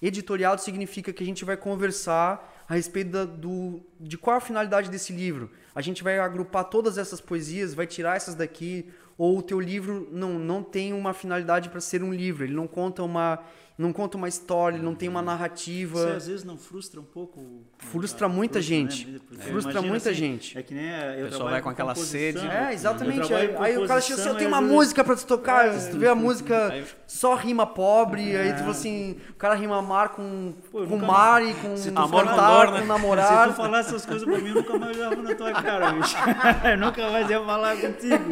[0.00, 4.90] Editoriado significa que a gente vai conversar a respeito da, do, de qual a finalidade
[4.90, 5.50] desse livro.
[5.74, 10.08] A gente vai agrupar todas essas poesias, vai tirar essas daqui, ou o teu livro
[10.12, 13.42] não, não tem uma finalidade para ser um livro, ele não conta uma
[13.78, 16.00] não conta uma história, não tem uma narrativa.
[16.00, 17.62] Você às vezes não frustra um pouco?
[17.78, 19.06] Frustra muita gente.
[19.06, 19.20] Né?
[19.38, 20.58] Frustra muita assim, gente.
[20.58, 22.44] É que nem eu o pessoal vai com aquela sede.
[22.44, 23.32] É, exatamente.
[23.32, 25.96] Aí, aí o cara chega assim, eu tenho uma música para te tocar, é, tu
[25.96, 26.74] vê a música
[27.06, 28.40] só rima pobre, é.
[28.40, 32.66] aí tipo assim, o cara rima mar com, Pô, com mar e com amor cantar,
[32.66, 32.80] com, né?
[33.22, 36.16] Se tu falar essas coisas pra mim, eu nunca mais olhava na tua cara, bicho.
[36.68, 38.24] eu nunca mais ia falar contigo.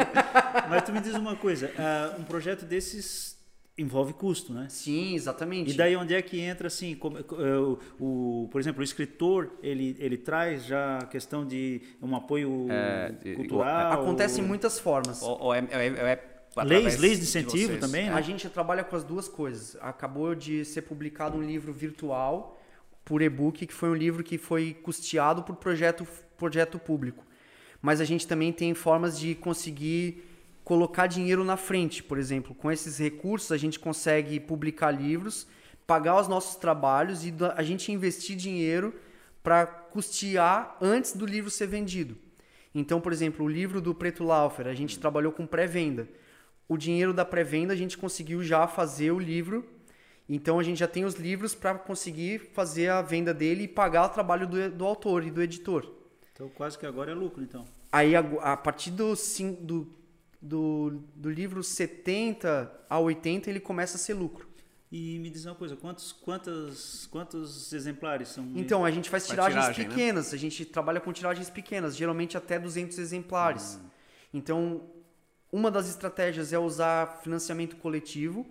[0.69, 3.36] Mas tu me diz uma coisa, uh, um projeto desses
[3.79, 4.67] envolve custo, né?
[4.71, 5.73] Sim, exatamente.
[5.73, 9.97] E daí onde é que entra assim, como, o, o, por exemplo, o escritor ele,
[9.99, 14.01] ele traz já a questão de um apoio é, cultural.
[14.01, 14.45] Acontece ou...
[14.45, 15.23] em muitas formas.
[15.23, 18.15] Ou, ou é, é, é leis, leis de incentivo de também, né?
[18.15, 19.77] A gente trabalha com as duas coisas.
[19.81, 22.59] Acabou de ser publicado um livro virtual
[23.05, 27.25] por e-book que foi um livro que foi custeado por projeto projeto público.
[27.81, 30.25] Mas a gente também tem formas de conseguir
[30.67, 32.53] colocar dinheiro na frente, por exemplo.
[32.53, 35.47] Com esses recursos a gente consegue publicar livros,
[35.87, 38.93] pagar os nossos trabalhos e a gente investir dinheiro
[39.45, 42.17] para custear antes do livro ser vendido.
[42.75, 46.09] Então, por exemplo, o livro do Preto Laufer, a gente trabalhou com pré-venda.
[46.69, 49.65] O dinheiro da pré-venda a gente conseguiu já fazer o livro.
[50.29, 54.07] Então a gente já tem os livros para conseguir fazer a venda dele e pagar
[54.07, 55.89] o trabalho do, do autor e do editor.
[56.33, 57.65] Então quase que agora é lucro, então.
[57.93, 59.15] Aí a, a partir do,
[59.61, 59.96] do
[60.47, 64.49] do, do livro 70 a 80 ele começa a ser lucro.
[64.91, 68.53] E me diz uma coisa, quantos, quantos, quantos exemplares são?
[68.55, 69.91] Então, a gente faz tiragens tiragem, né?
[69.91, 70.37] pequenas, né?
[70.37, 73.81] a gente trabalha com tiragens pequenas, geralmente até 200 exemplares.
[73.83, 73.89] Hum.
[74.33, 74.83] Então,
[75.51, 78.47] uma das estratégias é usar financiamento coletivo,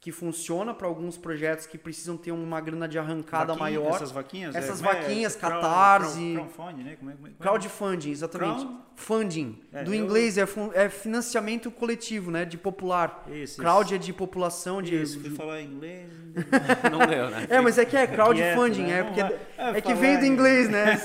[0.00, 3.94] que funciona para alguns projetos que precisam ter uma grana de arrancada Vaquinha, maior.
[3.96, 4.54] Essas vaquinhas?
[4.56, 4.86] Essas é, é?
[4.94, 6.32] vaquinhas, Crowd- Catarse.
[6.32, 6.96] crowd- Crowdfunding, né?
[6.98, 7.34] Como é, como é, é?
[7.38, 8.60] Crowdfunding, exatamente.
[8.64, 9.58] Crowd- Funding.
[9.72, 12.44] É, Do eu- inglês é, fun- é financiamento coletivo, né?
[12.44, 13.24] De popular.
[13.30, 14.94] Isso, Crowd é de população, de.
[15.02, 16.06] Isso, fui falar inglês.
[16.92, 17.46] Não deu, né?
[17.48, 19.00] É, mas é que é crowdfunding, né?
[19.00, 19.38] é, porque é,
[19.78, 21.00] é que veio do inglês, né?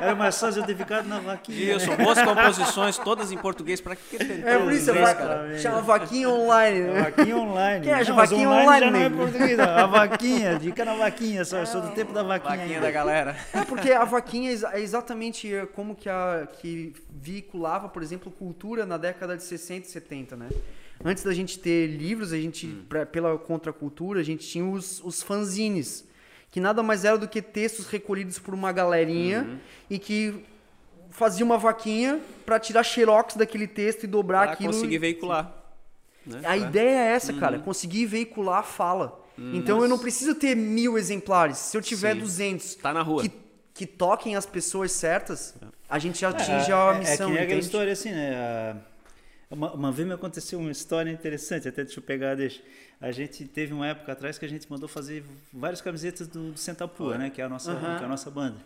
[0.00, 1.76] Era mais fácil eu ter ficado na vaquinha.
[1.76, 3.80] Isso, boas composições, todas em português.
[3.80, 5.58] Pra que ter É por isso, é Inglês, va- cara.
[5.58, 7.02] chama vaquinha online, né?
[7.02, 7.84] vaquinha online.
[7.84, 9.58] Que é, Não, mas vaquinha online online, já não é português.
[9.60, 12.56] A vaquinha, dica na vaquinha, só, sou do tempo da vaquinha.
[12.56, 12.86] Vaquinha ainda.
[12.86, 13.36] da galera.
[13.52, 18.84] É porque a vaquinha é é exatamente como que, a, que veiculava, por exemplo, cultura
[18.86, 20.48] na década de 60 e 70, né?
[21.04, 25.22] Antes da gente ter livros, a gente, pra- pela contracultura, a gente tinha os, os
[25.22, 26.04] fanzines,
[26.50, 29.58] que nada mais era do que textos recolhidos por uma galerinha
[29.88, 30.44] e que
[31.10, 34.72] fazia uma vaquinha para tirar xerox daquele texto e dobrar Pra aquilo.
[34.72, 35.52] conseguir veicular.
[36.26, 36.38] Né?
[36.38, 39.18] A Pra- ideia é essa, cara, conseguir veicular a fala.
[39.38, 41.56] Então eu não preciso ter mil exemplares.
[41.56, 42.20] Se eu tiver Sim.
[42.20, 43.22] 200 Tá na rua.
[43.22, 43.32] que,
[43.72, 45.54] que toquem as pessoas certas,
[45.88, 47.28] a gente atinge É, a é, missão.
[47.28, 48.34] É que nem aquela história assim, né?
[48.36, 48.76] A-
[49.50, 52.60] Uma, uma vez me aconteceu uma história interessante, até deixa eu pegar, deixa.
[53.00, 56.58] A gente teve uma época atrás que a gente mandou fazer várias camisetas do, do
[56.58, 57.30] Sentapua, né?
[57.30, 57.96] Que é a nossa, Aham.
[57.96, 58.58] que é a nossa banda.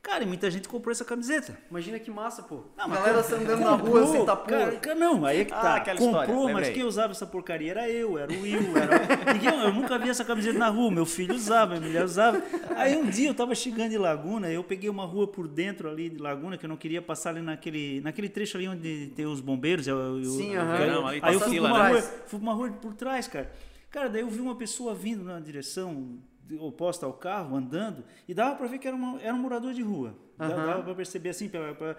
[0.00, 1.58] Cara, e muita gente comprou essa camiseta.
[1.68, 2.62] Imagina que massa, pô.
[2.76, 4.46] Não, a galera com- andando na rua sem tapua.
[4.58, 5.74] cara, cara, não, aí é que Ah, tá.
[5.76, 6.72] aquela Comprou, história, mas lembrei.
[6.72, 8.76] quem usava essa porcaria era eu, era o Will.
[8.76, 8.98] Era...
[9.34, 12.40] Ninguém, eu nunca vi essa camiseta na rua, meu filho usava, minha mulher usava.
[12.76, 16.08] Aí um dia eu tava chegando em Laguna, eu peguei uma rua por dentro ali
[16.08, 19.40] de Laguna, que eu não queria passar ali naquele, naquele trecho ali onde tem os
[19.40, 19.86] bombeiros.
[19.86, 20.74] Eu, eu- Sim, aham.
[20.74, 22.94] aí eu- Não, ali aí eu fui pra uma rua, fui pra uma rua por
[22.94, 23.50] trás, cara.
[23.90, 26.18] Cara, daí eu vi uma pessoa vindo na direção
[26.56, 29.82] oposta ao carro, andando, e dava pra ver que era, uma, era um morador de
[29.82, 30.16] rua.
[30.36, 30.66] Dava, Aham.
[30.66, 31.48] dava pra perceber assim.
[31.48, 31.96] Pela, pela-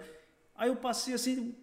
[0.54, 1.54] Aí eu passei assim,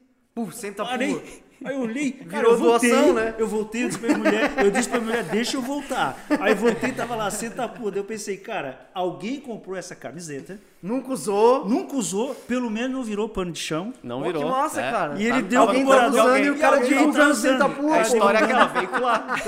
[0.54, 0.92] sem tapua.
[0.92, 1.44] Parei.
[1.66, 3.36] Aí eu olhei, cara, Virou eu voltei, doação, né?
[3.38, 6.18] Eu voltei, eu disse pra minha mulher, eu disse pra minha mulher, deixa eu voltar.
[6.40, 7.98] Aí voltei, tava lá, senta puta.
[7.98, 11.68] Eu pensei, cara, alguém comprou essa camiseta, Nunca usou.
[11.68, 13.92] nunca usou, pelo menos não virou pano de chão.
[14.04, 14.44] Não Pô, virou.
[14.44, 14.92] que massa, é.
[14.92, 15.20] cara.
[15.20, 17.28] E ele Tá- deu pro Alguém no tá usando alguém- e o cara divulgando tá
[17.30, 17.58] usando.
[17.58, 17.94] tapua.
[17.94, 18.02] A pô.
[18.02, 19.42] história é aquela, veicular.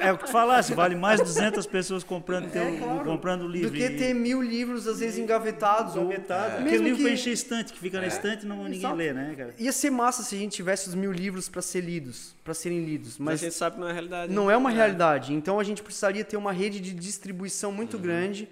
[0.00, 2.62] É, é o que tu falasse, vale mais 200 pessoas comprando, teu,
[3.04, 3.70] comprando o livro.
[3.70, 5.96] Do que e- ter mil livros, às vezes, engavetados.
[5.96, 6.52] ou- Engavetado.
[6.52, 7.02] Aquele Mesmo livro que...
[7.04, 8.94] pra encher estante, que fica na estante e não, ninguém Exato.
[8.94, 9.54] lê, né, cara?
[9.58, 12.84] Ia ser massa se a gente tivesse os mil livros para ser lidos, para serem
[12.84, 13.18] lidos.
[13.18, 14.32] Mas Mas a gente sabe que não é realidade.
[14.32, 15.32] não é uma realidade.
[15.32, 18.02] Então a gente precisaria ter uma rede de distribuição muito Uhum.
[18.02, 18.48] grande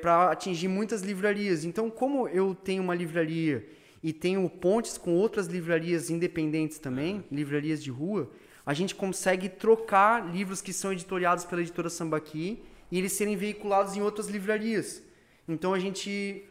[0.00, 1.64] para atingir muitas livrarias.
[1.64, 3.66] Então, como eu tenho uma livraria
[4.02, 8.30] e tenho pontes com outras livrarias independentes também, livrarias de rua,
[8.64, 13.96] a gente consegue trocar livros que são editoriados pela editora Sambaqui e eles serem veiculados
[13.96, 15.02] em outras livrarias.
[15.48, 16.44] Então a gente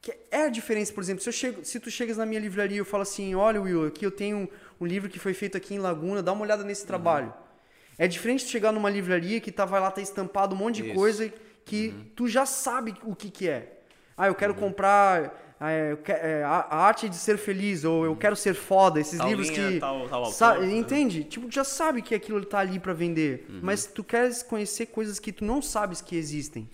[0.00, 2.76] que é a diferença, por exemplo, se, eu chego, se tu chegas na minha livraria
[2.76, 4.48] e eu falo assim, olha Will, aqui eu tenho um,
[4.80, 7.32] um livro que foi feito aqui em Laguna, dá uma olhada nesse trabalho.
[7.98, 10.88] É diferente de chegar numa livraria que tá, vai lá, tá estampado um monte de
[10.88, 10.94] Isso.
[10.94, 11.32] coisa
[11.64, 13.80] que tu já sabe o que que é.
[14.16, 19.00] Ah, eu quero comprar é, a, arte de ser feliz, ou eu quero ser foda,
[19.00, 19.80] esses Tal livros linha, que...
[19.80, 20.76] tal- tal autor, né?
[20.76, 21.24] entende?
[21.24, 25.18] Tipo, tu já sabe que aquilo tá ali para vender, mas tu queres conhecer coisas
[25.18, 26.68] que tu não sabes que existem.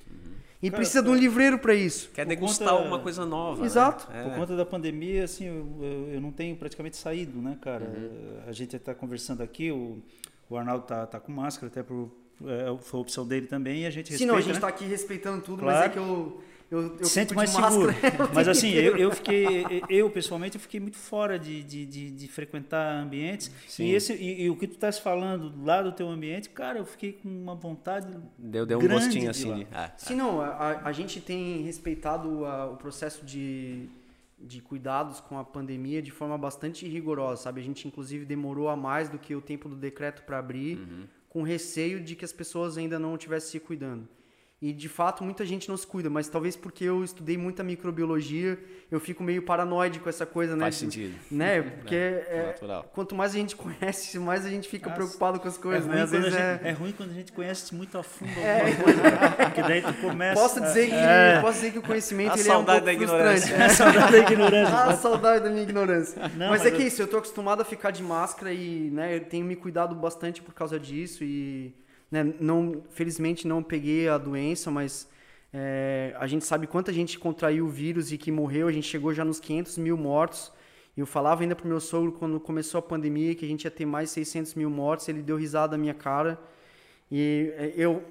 [0.65, 2.11] E Cara, precisa de um livreiro para isso.
[2.15, 3.61] Quer degustar conta- uma coisa nova.
[3.61, 3.67] né?
[3.67, 4.09] Exato.
[4.13, 4.23] É.
[4.23, 7.93] Por conta da pandemia, assim, eu, eu, eu não tenho praticamente saído, né, cara?
[8.47, 9.99] A gente está conversando aqui, o,
[10.49, 12.11] o Arnaldo tá, tá com máscara, até por,
[12.47, 14.61] é, foi a opção dele também, e a gente Sim, respeita, não, a gente né?
[14.61, 15.77] tá aqui respeitando tudo, Claro.
[15.79, 16.41] mas é que eu.
[16.71, 17.93] Eu, eu Sente mais seguro.
[18.35, 22.29] Mas assim, eu, eu fiquei, eu pessoalmente, eu fiquei muito fora de, de, de, de
[22.29, 23.51] frequentar ambientes.
[23.69, 23.85] Sim.
[23.87, 26.85] E, esse, e, e o que tu estás falando lá do teu ambiente, cara, eu
[26.87, 28.09] fiquei com uma vontade.
[28.39, 29.55] Deu, deu um grande gostinho de assim.
[29.55, 33.89] De, ah, Sim, não, a, a- gente tem respeitado a- o processo de,
[34.39, 37.61] de cuidados com a pandemia de forma bastante rigorosa, sabe?
[37.61, 40.79] A gente, inclusive, demorou a mais do que o tempo do decreto para abrir,
[41.29, 44.09] com receio de que as pessoas ainda não estivessem se cuidando.
[44.67, 48.59] E, de fato, muita gente não se cuida, mas talvez porque eu estudei muita microbiologia,
[48.91, 50.63] eu fico meio paranoide com essa coisa, né?
[50.63, 51.15] Faz sentido.
[51.31, 51.61] Né?
[51.85, 52.91] Porque é, Natural.
[52.95, 55.93] quanto mais a gente conhece, mais a gente fica Ah, preocupado com as coisas, é,
[55.95, 56.03] né?
[56.03, 56.61] Às a vezes gente, é...
[56.65, 59.11] é ruim quando a gente conhece muito a fundo alguma coisa, né?
[59.45, 60.41] Porque daí tu começa.
[60.41, 61.41] Posso dizer que, É.
[61.43, 63.47] posso dizer que o conhecimento A ele é um saudade pouco da frustrante.
[63.53, 63.65] ignorância.
[63.65, 64.75] É saudade da ignorância.
[64.85, 66.23] Ah, saudade da minha ignorância.
[66.23, 68.91] Não, mas, mas é que eu- isso, eu tô acostumado a ficar de máscara e,
[68.91, 71.75] né, eu tenho me cuidado bastante por causa disso e,
[72.11, 75.09] né, não, felizmente não peguei a doença, mas
[75.53, 79.15] é, a gente sabe quanta gente contraiu o vírus e que morreu, a gente chegou
[79.15, 80.53] já nos 500 mil mortos.
[80.97, 83.85] Eu falava ainda pro meu sogro quando começou a pandemia que a gente ia ter
[83.85, 86.41] mais 600 mil mortos, ele deu risada na minha cara.
[87.11, 88.03] E é, eu,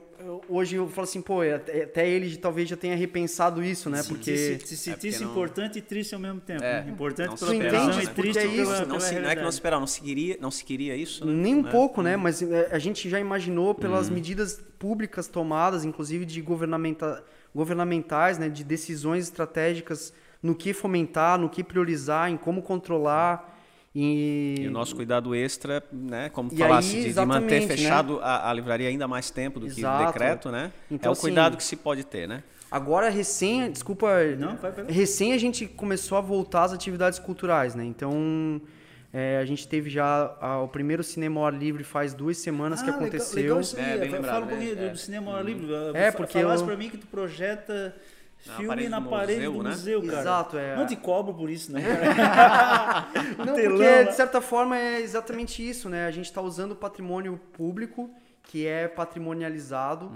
[0.47, 4.01] hoje eu falo assim, pô, até, até ele talvez já tenha repensado isso, né?
[4.07, 6.63] Porque Se, se, É sentisse não- importante e triste ao mesmo tempo.
[6.63, 6.91] É, né?
[6.91, 9.35] Importante não pela se operação e triste é pela, isso, Não, pela se, não é
[9.35, 11.33] que não se esperava, não se queria, não se queria isso, né?
[11.33, 11.71] Nem um Né?
[11.71, 12.15] pouco, né?
[12.15, 14.13] Mas é, a gente já imaginou pelas Uhum.
[14.15, 18.47] medidas públicas tomadas, inclusive de governamenta, governamentais, né?
[18.49, 23.49] De decisões estratégicas no que fomentar, no que priorizar, em como controlar.
[23.95, 27.67] E, E o nosso cuidado extra, né, como E falasse, aí, de- de, manter né?
[27.67, 30.71] fechado a, a livraria ainda mais tempo do que o decreto, né?
[30.89, 32.41] Então, é o assim, cuidado que se pode ter, né?
[32.71, 34.07] Agora, recém, desculpa,
[34.39, 34.85] Não, vai, vai.
[34.87, 37.85] recém a gente começou a voltar às atividades culturais, né?
[37.85, 38.59] Então,
[39.13, 42.81] é, a gente teve já a- o primeiro cinema ao ar livre faz duas semanas
[42.81, 43.41] que Ah, legal- aconteceu.
[43.43, 43.83] Legal, isso aí.
[43.83, 44.81] É, bem Fala lembrado, um pouquinho né?
[44.81, 44.89] do, É.
[44.89, 45.67] do cinema ao ar livre.
[45.93, 47.95] É, porque Falasse eu- pra mim que tu projeta
[48.45, 49.69] Na filme parede na do parede museu, do né?
[49.69, 50.19] museu, cara.
[50.19, 50.75] Exato, é.
[50.75, 53.07] Não te cobro por isso, não, cara.
[53.37, 56.05] Não, telão porque de certa forma é exatamente isso, né?
[56.07, 58.09] A gente está usando o patrimônio público,
[58.43, 60.11] que é patrimonializado,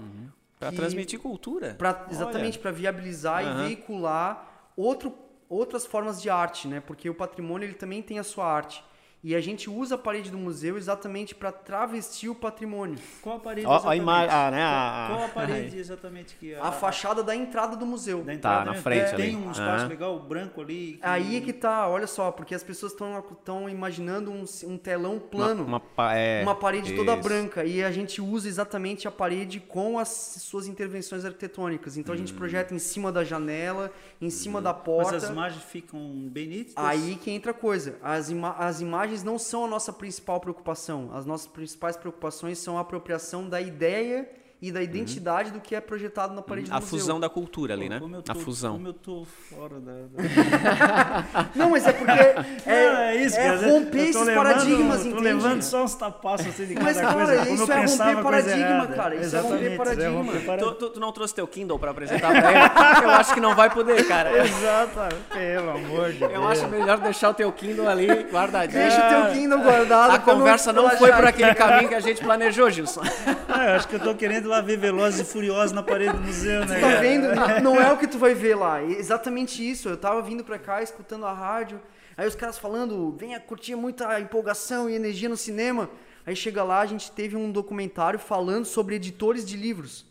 [0.60, 1.76] Para que- transmitir cultura.
[1.78, 3.64] pra- exatamente para viabilizar Aham.
[3.64, 5.14] e veicular outro,
[5.50, 6.82] outras formas de arte, né?
[6.86, 8.84] Porque o patrimônio ele também tem a sua arte.
[9.28, 12.98] E a gente usa a parede do museu exatamente para travestir o patrimônio.
[13.22, 14.02] Qual a parede a exatamente?
[14.02, 16.56] imagem- ah, né, Qual, a- qual a parede exatamente que...
[16.56, 18.24] A fachada da entrada do museu.
[18.24, 18.78] da entrada, na né?
[18.82, 19.36] frente Tem ali.
[19.36, 20.94] um espaço legal, branco ali.
[20.94, 25.20] que- Aí é que tá, olha só, porque as pessoas estão imaginando um, um telão
[25.20, 25.66] plano.
[25.66, 27.24] Uma, uma, é, uma parede toda isso.
[27.24, 31.98] branca e a gente usa exatamente a parede com as suas intervenções arquitetônicas.
[31.98, 32.38] Então a gente Hum.
[32.38, 35.18] projeta em cima da janela, em cima da Mas porta.
[35.18, 36.00] as imagens ficam
[36.32, 36.76] bem nítidas.
[36.78, 37.98] Aí que entra a coisa.
[38.02, 41.10] As, ima- as imagens não são a nossa principal preocupação.
[41.14, 45.80] As nossas principais preocupações são a apropriação da ideia e da identidade do que é
[45.80, 46.76] projetado na parede Uhum.
[46.76, 47.00] A do museu.
[47.00, 48.00] fusão da cultura ali, né?
[48.00, 48.74] como eu A tô- fusão.
[48.74, 49.92] Como eu tô fora da...
[49.92, 51.46] da...
[51.54, 55.02] Não, mas é porque é, Não, é isso, é romper eu tô esses levando- paradigmas,
[55.04, 55.24] Tô entende?
[55.24, 57.50] levando só uns tapaços assim de cada Mas, cara, coisa.
[57.50, 60.58] isso eu é romper paradigma, cara, isso é romper Exatamente, paradigma.
[60.58, 63.04] Tu, tu- tu não trouxe teu Kindle pra apresentar pra ele?
[63.06, 64.38] Eu acho que não vai poder, cara.
[64.44, 66.46] Exato, pelo amor de Eu Deus.
[66.52, 68.82] acho melhor deixar o teu Kindle ali guardadinho.
[68.82, 70.10] Deixa o teu Kindle guardado.
[70.12, 73.02] A não conversa não relaxar foi por aquele caminho que a gente planejou, Gilson.
[73.48, 76.22] Ah, eu acho que eu tô querendo lá ver Velozes e Furiosos na parede do
[76.22, 76.76] museu, né?
[76.76, 77.00] Tá cara?
[77.02, 77.28] vendo?
[77.62, 78.82] Não é o que tu vai ver lá.
[78.82, 79.88] É exatamente isso.
[79.90, 81.80] Eu tava vindo pra cá, escutando a rádio.
[82.16, 85.90] Aí os caras falando, venha curtir muita empolgação e energia no cinema.
[86.26, 90.06] Aí chega lá, a gente teve um documentário falando sobre editores de livros.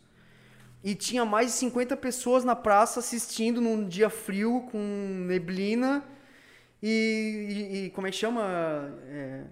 [0.84, 4.78] E tinha mais de 50 pessoas na praça assistindo num dia frio, com
[5.26, 6.04] neblina.
[6.82, 6.88] E,
[7.72, 8.42] e- e como é que chama?
[9.08, 9.42] É,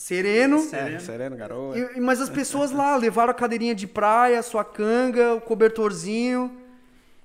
[0.00, 0.56] sereno.
[0.72, 1.78] É, sereno, garoto.
[1.78, 5.40] E- e- mas as pessoas lá levaram a cadeirinha de praia, a sua canga, o
[5.42, 6.50] cobertorzinho.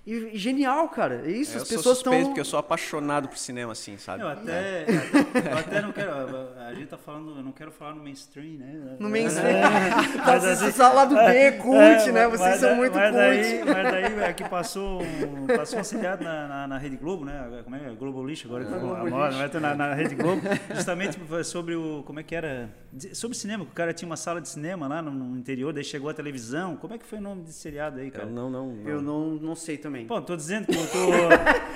[0.06, 1.24] E, genial, cara.
[1.26, 2.30] É isso, eu as sou pessoas suspeito estão.
[2.30, 4.22] porque eu sou apaixonado por cinema, assim, sabe?
[4.22, 4.86] Eu até,
[5.52, 6.12] eu até não quero.
[6.60, 8.98] A gente tá falando, eu não quero falar no mainstream, né?
[9.00, 9.62] No mainstream.
[9.62, 12.28] Mas Tá, assim- Vocês são lá do B, cult, É, né?
[12.28, 13.18] mas- Vocês mas são muito mas cult.
[13.18, 17.26] daí, mas daí é que passou, um- passou um seriado na, na, na Rede Globo,
[17.26, 17.62] né?
[17.64, 17.90] Como é?
[17.96, 19.40] Globo Lixo, agora que ficou a Globo moda, Lixo.
[19.40, 20.42] vai ter na, na Rede Globo,
[20.74, 22.04] justamente sobre o.
[22.04, 22.70] Como é que era?
[23.14, 25.84] Sobre cinema, que o cara tinha uma sala de cinema lá no, no interior, daí
[25.84, 26.76] chegou a televisão.
[26.76, 28.26] Como é que foi o nome desse seriado aí, cara?
[28.28, 28.88] Eu não, não, não.
[28.90, 29.95] Eu não, não sei também.
[30.04, 31.06] Pô, tô dizendo que eu tô.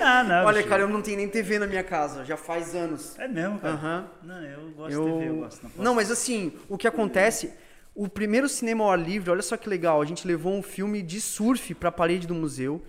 [0.02, 0.46] Ah, não.
[0.46, 0.68] Olha, bicho.
[0.68, 3.18] cara, eu não tenho nem TV na minha casa, já faz anos.
[3.18, 4.10] É mesmo, cara.
[4.22, 5.04] Não, eu gosto Eu...
[5.04, 5.62] de TV, eu gosto.
[5.62, 5.84] Não.
[5.84, 7.52] Não, mas assim, o que acontece,
[7.94, 11.02] o primeiro cinema ao ar livre, olha só que legal, a gente levou um filme
[11.02, 12.82] de surf para a parede do museu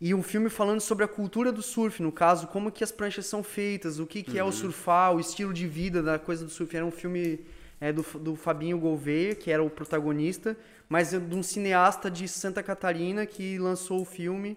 [0.00, 3.26] e um filme falando sobre a cultura do surf, no caso, como que as pranchas
[3.26, 6.50] são feitas, o que, que é o surfar, o estilo de vida da coisa do
[6.50, 6.76] surf.
[6.76, 7.40] Era um filme
[7.80, 10.56] é, do, do Fabinho Gouveia, que era o protagonista,
[10.88, 14.56] mas é de um cineasta de Santa Catarina que lançou o filme.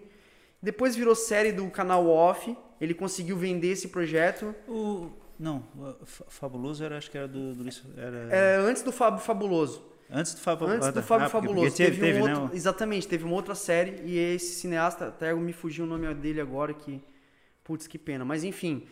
[0.62, 4.54] Depois virou série do canal Off, ele conseguiu vender esse projeto.
[4.66, 7.68] O, não, o Fa- Fabuloso era, acho que era do, do.
[7.96, 9.82] Era, É, antes do Fábio Fabuloso.
[10.10, 11.02] antes do Fábio Antes ah, do tá.
[11.02, 11.70] Fábio Ah, Fabuloso.
[11.70, 12.34] porque Teve, teve, um né?
[12.36, 16.40] outro, Exatamente, teve uma outra série e esse cineasta, até me fugiu o nome dele
[16.40, 17.00] agora que.
[17.64, 18.24] Putz, que pena.
[18.24, 18.86] Mas enfim.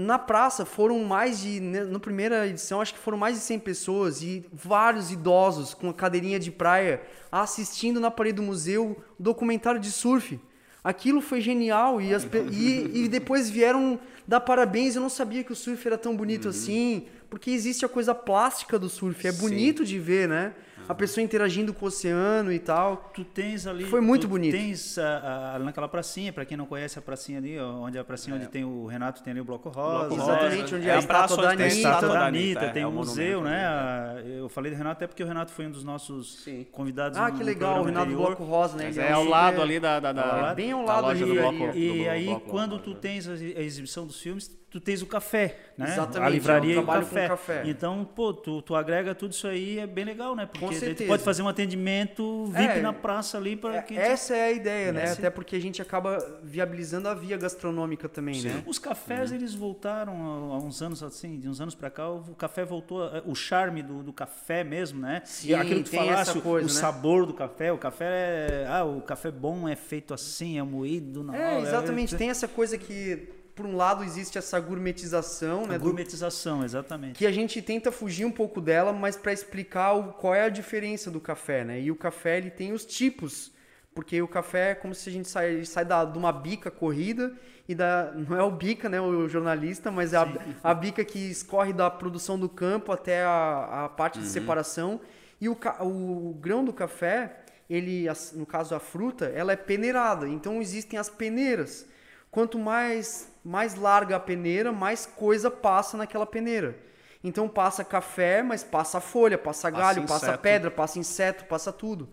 [0.00, 1.58] Na praça foram mais de.
[1.58, 5.90] né, Na primeira edição, acho que foram mais de 100 pessoas e vários idosos com
[5.90, 10.38] a cadeirinha de praia assistindo na parede do museu o documentário de surf.
[10.84, 14.94] Aquilo foi genial e, as e, e depois vieram dar parabéns.
[14.94, 18.78] Eu não sabia que o surf era tão bonito assim, porque existe a coisa plástica
[18.78, 19.26] do surf.
[19.26, 19.40] É Sim.
[19.40, 20.54] bonito de ver, né?
[20.88, 23.10] A pessoa interagindo com o oceano e tal.
[23.14, 23.84] Tu tens ali.
[23.84, 24.52] Foi muito tu bonito.
[24.56, 28.04] Tens a, a- naquela pracinha, pra quem não conhece a pracinha ali, onde é a
[28.04, 30.06] pracinha onde tem o Renato, tem ali o Bloco Rosa.
[30.08, 30.76] Bloco Exatamente, Rosa.
[30.76, 31.88] onde É é a estátua da onde tem a Anitta.
[31.88, 33.66] estátua da Anitta, Anitta, é, tem é o o museu, né?
[33.66, 36.66] A- Eu falei do Renato até porque o Renato foi um dos nossos Sim.
[36.72, 38.36] convidados Ah, no- que legal, o programa Renato do anterior.
[38.36, 38.88] Bloco Rosa, né?
[38.88, 40.56] Ele é ao um- lado ali da, da, da- Ao lado.
[40.56, 41.76] Bem ao da lado loja ali, do bloco.
[41.76, 42.96] E aí, quando tu né?
[43.00, 45.86] tens a exibição dos filmes, tu tens o café, né?
[45.92, 47.22] Exatamente, a livraria e o café.
[47.22, 47.62] com café.
[47.64, 50.46] Então, pô, tu, tu agrega tudo isso aí, é bem legal, né?
[50.46, 51.08] Porque tu certeza.
[51.08, 54.52] pode fazer um atendimento VIP É, na praça ali para É, quem essa é a
[54.52, 55.04] ideia, né?
[55.04, 58.62] Essa- Até porque a gente acaba viabilizando a via gastronômica também, né?
[58.66, 62.64] Os cafés, eles voltaram há uns anos, assim, de uns anos para cá, o café
[62.64, 65.22] voltou, a- o charme do, do café mesmo, né?
[65.24, 66.80] Sim, E aquilo que tu falasse, coisa, o né?
[66.80, 71.22] sabor do café, o café é, ah, o café bom é feito assim, é moído
[71.24, 72.14] na É, hora, exatamente.
[72.14, 73.28] é- Tem essa coisa que,
[73.58, 75.78] por um lado, existe essa gourmetização, a né?
[75.78, 77.18] do- gourmetização, exatamente.
[77.18, 80.48] que a gente tenta fugir um pouco dela, mas para explicar o, qual é a
[80.48, 81.80] diferença do café, né?
[81.80, 83.50] E o café ele tem os tipos,
[83.92, 86.70] porque o café é como se a gente sai, ele sai da, de uma bica
[86.70, 87.32] corrida
[87.68, 90.28] e da não é o bica, né, o jornalista, mas é a,
[90.62, 95.00] a bica que escorre da produção do campo até a, a parte de separação.
[95.40, 100.28] E o, o grão do café, ele, no caso a fruta, ela é peneirada.
[100.28, 101.86] Então existem as peneiras.
[102.30, 106.78] Quanto mais mais larga a peneira, mais coisa passa naquela peneira.
[107.24, 110.42] Então passa café, mas passa folha, passa galho, passa inseto.
[110.42, 112.08] pedra, passa inseto, passa tudo.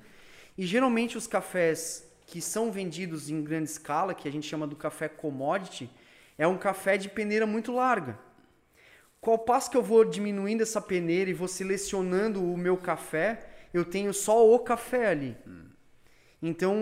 [0.57, 4.75] E geralmente os cafés que são vendidos em grande escala, que a gente chama do
[4.75, 5.89] café commodity,
[6.37, 8.17] é um café de peneira muito larga.
[9.21, 13.83] Qual passo que eu vou diminuindo essa peneira e vou selecionando o meu café, eu
[13.83, 15.37] tenho só o café ali.
[16.41, 16.73] Então,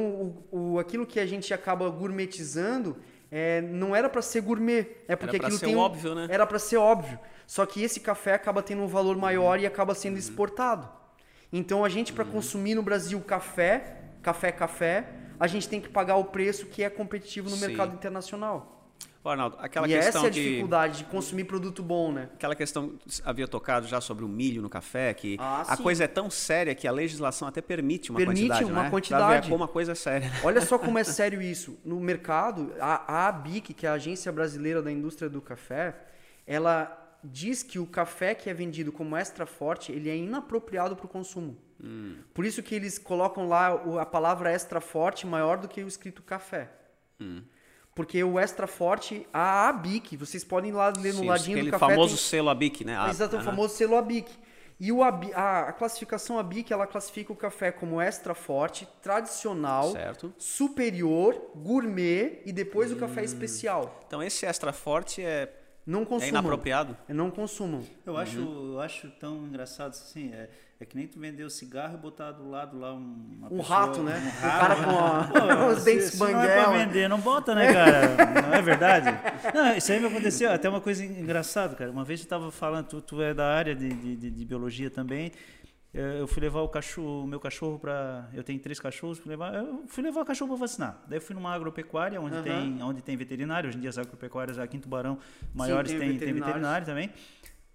[0.52, 2.98] o, o- aquilo que a gente acaba gourmetizando
[3.36, 6.28] é, não era para ser gourmet, é porque pra aquilo ser tem um- óbvio, né?
[6.30, 7.18] Era para ser óbvio.
[7.48, 10.88] Só que esse café acaba tendo um valor maior e acaba sendo exportado.
[11.52, 15.08] Então, a gente para consumir no Brasil café, café, café,
[15.40, 17.68] a gente tem que pagar o preço que é competitivo no Sim.
[17.68, 18.73] mercado internacional.
[19.24, 22.30] Ô, Arnaldo, aquela e essa questão é a de dificuldade de consumir produto bom, né?
[22.34, 25.84] Aquela questão que havia tocado já sobre o milho no café, que Ah, a sim.
[25.84, 28.84] coisa é tão séria que a legislação até permite uma Permite quantidade, uma não é?
[28.84, 29.48] Pra quantidade.
[29.48, 30.30] ver como a coisa é séria.
[30.44, 31.80] Olha só como é sério isso.
[31.86, 35.96] No mercado, a, a ABIC, que é a Agência Brasileira da Indústria do Café,
[36.46, 41.06] ela diz que o café que é vendido como extra forte, ele é inapropriado para
[41.06, 41.58] o consumo.
[42.34, 43.70] Por isso que eles colocam lá
[44.02, 46.70] a palavra extra forte maior do que o escrito café.
[47.96, 51.70] Porque o extra forte, a ABIC, vocês podem ir lá ler no Sim, ladinho aquele
[51.72, 51.92] do café.
[51.94, 52.98] famoso tem- selo ABIC, né?
[52.98, 53.46] A- Exato, o aham.
[53.46, 54.32] famoso selo ABIC.
[54.80, 59.92] E o ABI, a, a classificação ABIC, ela classifica o café como extra forte, tradicional,
[59.92, 60.34] Certo.
[60.38, 63.00] superior, gourmet e depois o Hum.
[63.00, 64.04] café especial.
[64.08, 65.48] Então esse extra forte é,
[65.86, 66.30] Não é consumam.
[66.30, 66.98] inapropriado?
[67.10, 67.84] É, Não consumam.
[68.06, 71.96] Eu acho, eu acho tão engraçado assim, é, é que nem tu vender o cigarro
[71.96, 72.98] e botar do lado lá um,
[73.38, 74.14] uma Um pessoa- rato, né?
[74.18, 75.24] Um O rato, cara com a-
[75.58, 76.64] Pô, os dentes se Não é banguela.
[76.64, 78.42] pra vender, não bota, né, cara?
[78.48, 79.08] Não é verdade?
[79.54, 81.92] Não, isso aí me aconteceu, até uma coisa engraçada, cara.
[81.92, 84.90] Uma vez eu tava falando, tu, tu é da área de, de, de- de biologia
[84.90, 85.32] também.
[85.94, 89.30] Eh, Eu fui levar o cachorro, o meu cachorro para, eu tenho três cachorros, fui
[89.30, 91.04] levar, eu fui levar o cachorro para vacinar.
[91.08, 92.44] Daí eu fui numa agropecuária onde Aham.
[92.44, 93.68] tem, onde tem veterinário.
[93.70, 95.18] Hoje em dia as agropecuárias aqui em Tubarão
[95.54, 96.56] maiores tem tem, tem veterinários.
[96.56, 97.10] veterinário também.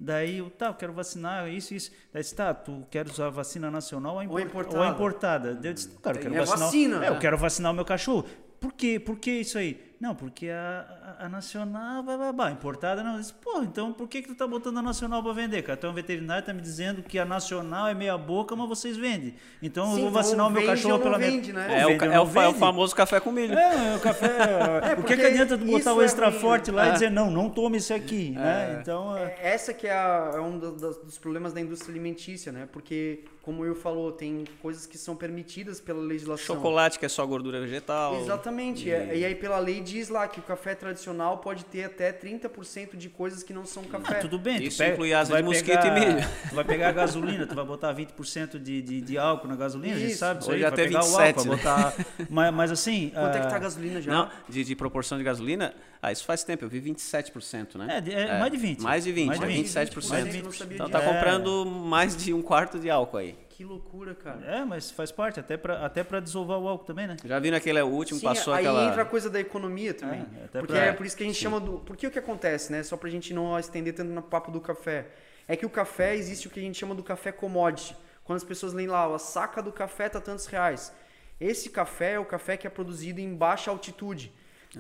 [0.00, 1.90] Daí eu, tá, eu quero vacinar, isso, isso.
[2.12, 4.78] Daí disse, tá, tu quer usar vacina nacional ou, impor- importada.
[4.78, 5.54] ou importada?
[5.56, 6.58] Daí eu disse, cara, eu quero É vacinar.
[6.60, 7.18] vacina, é, eu né?
[7.20, 8.24] quero vacinar o meu cachorro.
[8.60, 9.00] Por quê?
[9.00, 9.88] Por que isso aí?
[10.01, 13.14] Não, porque a, a, a nacional, blá, blá, blá, importada não.
[13.14, 15.76] Eu disse, pô, então por que, que tu tá botando a nacional para vender, cara?
[15.76, 19.34] Então o veterinário tá me dizendo que a nacional é meia boca, mas vocês vendem.
[19.61, 21.53] Então Sim, eu vou então vacinar o meu vende cachorro ou não pela minha- vende,
[21.53, 21.66] né?
[21.68, 22.61] Ou É, o, vende ca- ou é, o, fa- é o vende.
[22.61, 23.59] famoso café com milho.
[23.59, 24.28] É, o café.
[24.78, 26.90] por que, porque que adianta tu botar o é extra forte lá né?
[26.90, 28.78] e dizer, não, não tome isso aqui, né?
[28.80, 29.16] Então.
[29.16, 32.53] é- É, Essa que é, a- é um do- dos, dos problemas da indústria alimentícia,
[32.53, 32.68] né?
[32.70, 36.55] Porque, como eu falou, tem coisas que são permitidas pela legislação.
[36.55, 38.14] Chocolate, que é só gordura vegetal.
[38.20, 38.88] Exatamente.
[38.88, 39.24] é, E...
[39.24, 43.43] aí pela lei diz lá que o café tradicional pode ter até 30% de coisas
[43.43, 44.18] que não são café.
[44.18, 46.28] Ah, tudo bem, Isso tu pega, inclui asa de mosquito pegar, e milho.
[46.49, 49.97] Tu vai pegar a gasolina, tu vai botar 20% de, de, de álcool na gasolina,
[49.97, 50.18] a gente Isso.
[50.18, 51.57] sabe disso Hoje aí, já vai tem pegar 27, o álcool, né?
[51.57, 51.95] botar...
[52.30, 53.11] mas, mas assim...
[53.14, 54.12] Quanto é que ah, tá a gasolina já?
[54.12, 57.97] Não, de, de proporção de gasolina, ah, isso faz tempo, eu vi 27%, né?
[57.97, 58.80] É, de- é mais de 20.
[58.80, 60.09] Mais de 20, Mais de 20, 20, 27%.
[60.11, 60.45] mais de 20%.
[60.45, 61.07] Não sabia Então tá É.
[61.14, 63.34] comprando mais de um quarto de álcool aí.
[63.59, 64.40] Que loucura, cara.
[64.46, 67.16] É, mas faz parte, até pra, até pra desovar o álcool também, né?
[67.24, 68.84] Já viram aquele o último, Sim, passou aí aquela...
[68.86, 70.24] entra a coisa da economia também.
[70.40, 71.80] É, até porque pra- é por isso que a gente chama do.
[71.80, 72.84] Porque o que acontece, né?
[72.84, 75.09] Só pra gente não estender tanto no papo do café.
[75.48, 77.96] É que o café existe o que a gente chama do café commodity.
[78.22, 80.92] Quando as pessoas leem lá, a saca do café tá tantos reais.
[81.40, 84.32] Esse café é o café que é produzido em baixa altitude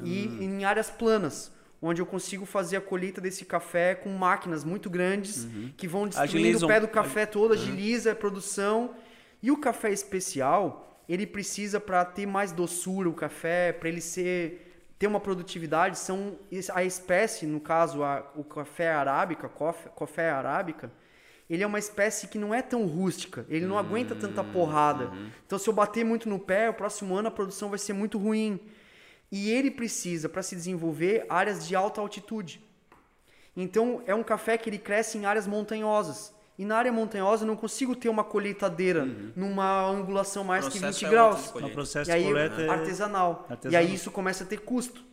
[0.04, 0.44] e Ah.
[0.44, 1.50] em áreas planas,
[1.80, 6.36] onde eu consigo fazer a colheita desse café com máquinas muito grandes que vão destruindo
[6.38, 6.68] Agilizam.
[6.68, 8.94] o pé do café todo, agiliza a produção.
[9.42, 14.64] E o café especial, ele precisa para ter mais doçura o café, para ele ser
[14.98, 16.36] ter uma produtividade, são
[16.74, 20.90] a espécie, no caso, a, o café arábica, cof- café arábica,
[21.48, 25.12] ele é uma espécie que não é tão rústica, ele não aguenta tanta porrada.
[25.46, 28.18] Então, se eu bater muito no pé, o próximo ano a produção vai ser muito
[28.18, 28.58] ruim.
[29.30, 32.64] E ele precisa, para se desenvolver, áreas de alta altitude.
[33.56, 36.32] Então é um café que ele cresce em áreas montanhosas.
[36.58, 39.04] E na área montanhosa eu não consigo ter uma colheitadeira
[39.36, 41.48] numa angulação mais que Processo 20 é graus.
[41.48, 41.74] O colheita.
[41.74, 43.46] processo E aí, de coleta é artesanal.
[43.48, 43.80] E artesanal.
[43.80, 45.04] aí isso começa a ter custo.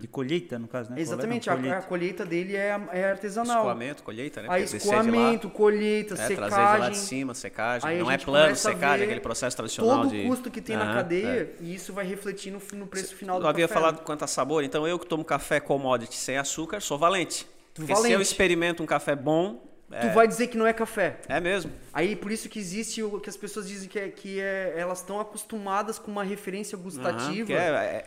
[0.00, 1.00] De colheita, no caso, né?
[1.00, 3.58] Exatamente, Coleta, a, a colheita dele é, é artesanal.
[3.58, 4.48] Escoamento, colheita, né?
[4.50, 6.94] Aí escoamento, colheita, é, trazer de lá de secagem.
[6.94, 7.88] cima, secagem.
[7.88, 10.20] Aí não é plano, secagem, aquele processo tradicional Todo de...
[10.24, 13.36] o custo que tem na Aham, cadeia e isso vai refletir no, no preço final
[13.36, 13.80] Eu do havia café.
[13.80, 17.46] falado quanto a sabor, então eu que tomo café commodity sem açúcar, sou valente.
[17.74, 18.22] Porque se eu valente.
[18.22, 21.18] experimento um café bom, Tu vai dizer que não é café.
[21.28, 21.72] é mesmo.
[21.92, 24.98] Aí por isso que existe o que as pessoas dizem que, é, que é, elas
[25.00, 27.44] estão acostumadas com uma referência gustativa.
[27.46, 27.56] que é,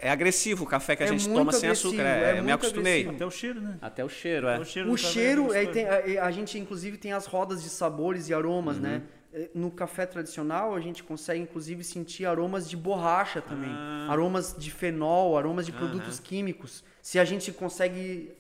[0.01, 2.01] é- é agressivo o café que a É gente toma sem açúcar.
[2.03, 3.01] é É, eu me acostumei.
[3.01, 3.15] agressivo.
[3.15, 3.77] Até o cheiro, né?
[3.81, 4.55] Até o cheiro, é.
[4.55, 5.73] Até cheiro O é cheiro, aí gostoso.
[6.05, 9.01] tem, a, a gente inclusive tem as rodas de sabores e aromas, né?
[9.33, 9.41] Uhum.
[9.41, 13.69] Eh, No café tradicional, a gente consegue inclusive sentir aromas de borracha também.
[13.71, 14.07] Ah.
[14.09, 16.81] Aromas de fenol, aromas de produtos químicos.
[17.01, 18.31] Se a gente consegue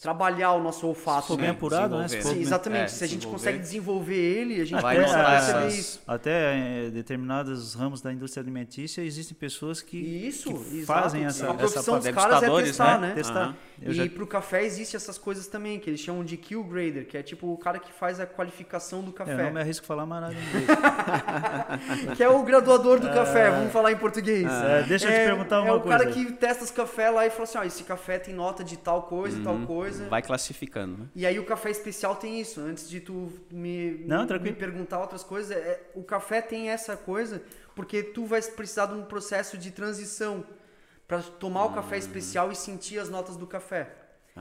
[0.00, 1.26] trabalhar o nosso olfato.
[1.28, 1.50] For bem né?
[1.52, 2.04] apurado, né?
[2.04, 2.22] desenvolver.
[2.22, 2.84] Se for Sim, exatamente.
[2.84, 6.02] É, Se a gente consegue desenvolver ele, a gente Vai perceber isso.
[6.06, 10.86] Até em determinados ramos da indústria alimentícia existem pessoas que, Isso, que exato.
[10.86, 13.08] fazem essa, a profissão essa dos caras é testar, né?
[13.08, 13.14] né?
[13.14, 13.54] testar.
[13.82, 17.06] Eu e já- pro café existe essas coisas também, que eles chamam de kill grader,
[17.06, 19.42] que é tipo o cara que faz a qualificação do eu café.
[19.44, 20.66] não me arrisco a falar mais nada em inglês.
[22.16, 24.46] Que é o graduador do café, vamos falar em português.
[24.50, 26.18] É, deixa eu te perguntar é uma o cara coisa.
[26.18, 29.02] que testa os cafés lá e fala assim, ó, esse café tem nota de tal
[29.04, 29.89] coisa e tal coisa.
[30.08, 31.06] Vai classificando, né?
[31.14, 32.60] E aí o café especial tem isso.
[32.60, 37.42] Antes de tu me, Não, me- perguntar outras coisas, é- o café tem essa coisa
[37.74, 40.44] porque tu vai precisar de um processo de transição
[41.08, 43.90] para tomar o café especial e sentir as notas do café.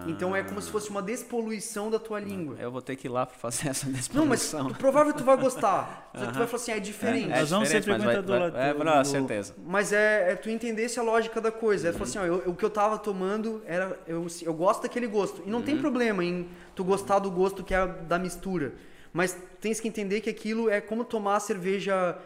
[0.07, 2.55] Então é como se fosse uma despoluição da tua língua.
[2.59, 6.09] Eu vou ter que ir lá para fazer essa Não, mas provável tu vai gostar.
[6.13, 7.27] Tu vai falar assim, ah, é diferente.
[7.29, 9.55] Nós vamos ser diferente, mas vai- frequentador vai- do- É, não, do- certeza.
[9.65, 11.89] Mas é, é tu entender se a lógica da coisa.
[11.89, 13.99] É tu falar assim, ó, eu- o que eu tava tomando era.
[14.07, 15.41] Eu, eu gosto daquele gosto.
[15.45, 15.65] E não Uhum.
[15.65, 18.73] tem problema em tu gostar do gosto que é da mistura.
[19.11, 22.17] Mas tens que entender que aquilo é como tomar a cerveja.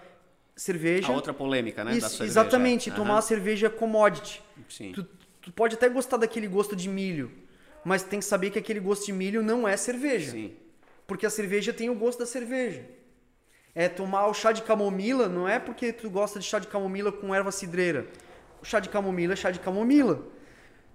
[0.55, 1.07] Cerveja.
[1.07, 1.97] A outra polêmica, né?
[1.97, 2.97] Isso, exatamente, Aham.
[2.99, 4.41] tomar a cerveja commodity.
[4.69, 4.91] Sim.
[4.91, 5.03] Tu,
[5.41, 7.31] tu pode até gostar daquele gosto de milho,
[7.83, 10.31] mas tem que saber que aquele gosto de milho não é cerveja.
[10.31, 10.53] Sim.
[11.05, 12.85] Porque a cerveja tem o gosto da cerveja.
[13.75, 17.11] É tomar o chá de camomila, não é porque tu gosta de chá de camomila
[17.11, 18.07] com erva cidreira.
[18.61, 20.25] O chá de camomila é chá de camomila.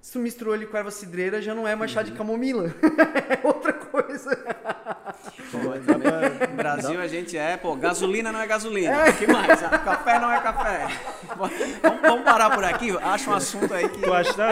[0.01, 2.07] Se tu misturou ele com erva cidreira, já não é mais chá Uhum.
[2.07, 2.67] de camomila.
[3.29, 4.31] é outra coisa.
[6.49, 9.09] No Brasil a gente é, pô, gasolina não é gasolina.
[9.09, 9.63] O que mais?
[9.63, 10.87] Ah, Café não é café.
[11.37, 12.97] Vamos, vamos parar por aqui?
[13.03, 14.01] Acha um assunto aí que.
[14.01, 14.49] Tu acha, tá?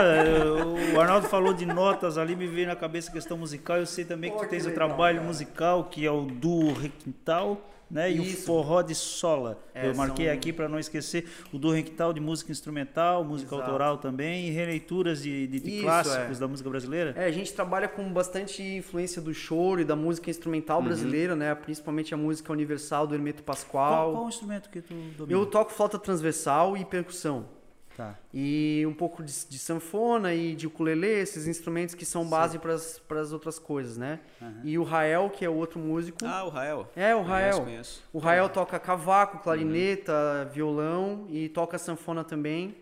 [0.94, 3.76] O Arnaldo falou de notas ali, me veio na cabeça a questão musical.
[3.78, 5.26] Eu sei também que Pô, tu tens que o legal, trabalho cara.
[5.26, 7.60] musical, que é o duo requintal,
[7.90, 8.10] né?
[8.12, 8.44] E o Isso.
[8.46, 9.58] forró de sola.
[9.74, 13.54] É, Eu marquei são- aqui para não esquecer o duo requintal de música instrumental, música
[13.54, 13.62] Exato.
[13.70, 16.40] autoral também, e releituras de, de- de Isso, clássicos é.
[16.40, 17.14] da música brasileira.
[17.16, 21.54] É, a gente trabalha com bastante influência do choro e da música instrumental brasileira, né?
[21.54, 24.12] Principalmente a música universal do Hermeto Qual, Pascoal.
[24.12, 25.38] qual o instrumento que tu domina?
[25.38, 27.55] Eu toco flauta transversal e percussão.
[27.96, 28.14] Tá.
[28.32, 32.74] E um pouco de, de sanfona e de ukulele, esses instrumentos que são base para
[32.74, 34.20] as outras coisas, né?
[34.62, 36.18] E o Rael, que é o outro músico.
[36.24, 36.88] Ah, o Rael.
[36.94, 37.62] é, o Conheço, Rael.
[37.62, 38.04] conheço.
[38.12, 42.76] O Rael toca cavaco, clarineta, violão e toca sanfona também.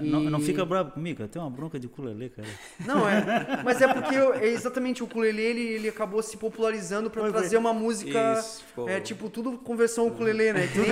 [0.00, 2.48] Não, E- não fica bravo comigo, tenho uma bronca de ukulele, cara.
[2.86, 3.62] Não, é.
[3.64, 7.30] Mas é porque eu- é exatamente o ukulele ele, ele acabou se popularizando para Foi,
[7.30, 7.40] foi.
[7.40, 8.34] trazer uma música.
[8.38, 10.66] Isso, É tipo tudo com versão ukulele, né?
[10.72, 10.90] Que nem-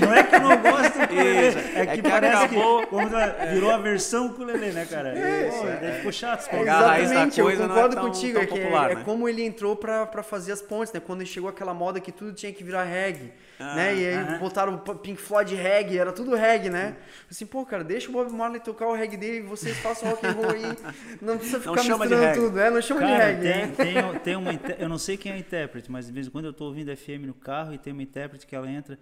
[0.00, 1.58] Não é que eu não gosto do ukulele, Isso.
[1.58, 3.08] é que, É que parece acabou- que como
[3.52, 5.14] virou a versão ukulele, né, cara?
[5.48, 6.48] Isso, Pô, daí ficou chato.
[6.54, 8.32] Exatamente, coisa eu não é concordo tão- contigo.
[8.34, 9.02] tão é, é- popular, é né?
[9.04, 11.00] como ele entrou pra, pra fazer as pontes, né?
[11.00, 13.94] Quando chegou aquela moda que tudo tinha que virar reggae, Ah, né?
[13.96, 14.38] E aí aham.
[14.38, 16.96] botaram o Pink Floyd reggae, era tudo reggae, né?
[17.30, 20.26] Assim, pô, cara, deixa o Bob Marley tocar o reggae dele e vocês façam rock
[20.26, 20.62] and roll aí.
[21.20, 22.70] Não precisa Não ficar de misturando tudo, é?
[22.70, 23.72] Não chama de Cara, reggae, tem, né?
[24.12, 26.46] tem, tem uma, eu não sei quem é a intérprete, mas de vez em quando
[26.46, 28.98] eu tô ouvindo FM no carro e tem uma intérprete que ela entra,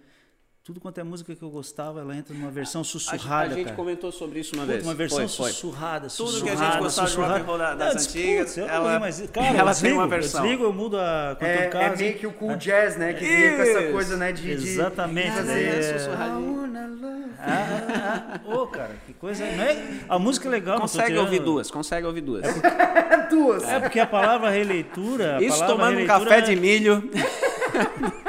[0.65, 3.75] tudo quanto é música que eu gostava, ela entra numa versão sussurrada, a gente cara.
[3.75, 4.83] comentou sobre isso uma Puta, vez.
[4.83, 5.51] uma versão Foi, foi.
[5.51, 7.43] sussurrada, Tudo que a sussurrada, gente gostava de rock and sussurrada.
[7.45, 10.39] roll da- das antigas, ela- não, mas, cara, ela eu tem uma versão.
[10.39, 11.35] Eu desligo, eu mudo a...
[11.37, 13.13] Quando É, em é meio que o cool jazz, né?
[13.13, 14.31] Que vinha com essa coisa, né?
[14.31, 15.99] De, de Exatamente, de daí é- fazer...
[15.99, 16.65] Sussurradinho.
[17.39, 18.39] Ah.
[18.45, 19.45] Ô, cara, que coisa...
[19.45, 19.77] Não é...
[20.09, 22.43] A música é legal, Consegue ouvir duas, consegue ouvir duas.
[23.29, 23.63] Duas.
[23.63, 25.37] É porque a palavra releitura...
[25.37, 27.07] a Isso palavra tomando um releitura café é- de milho.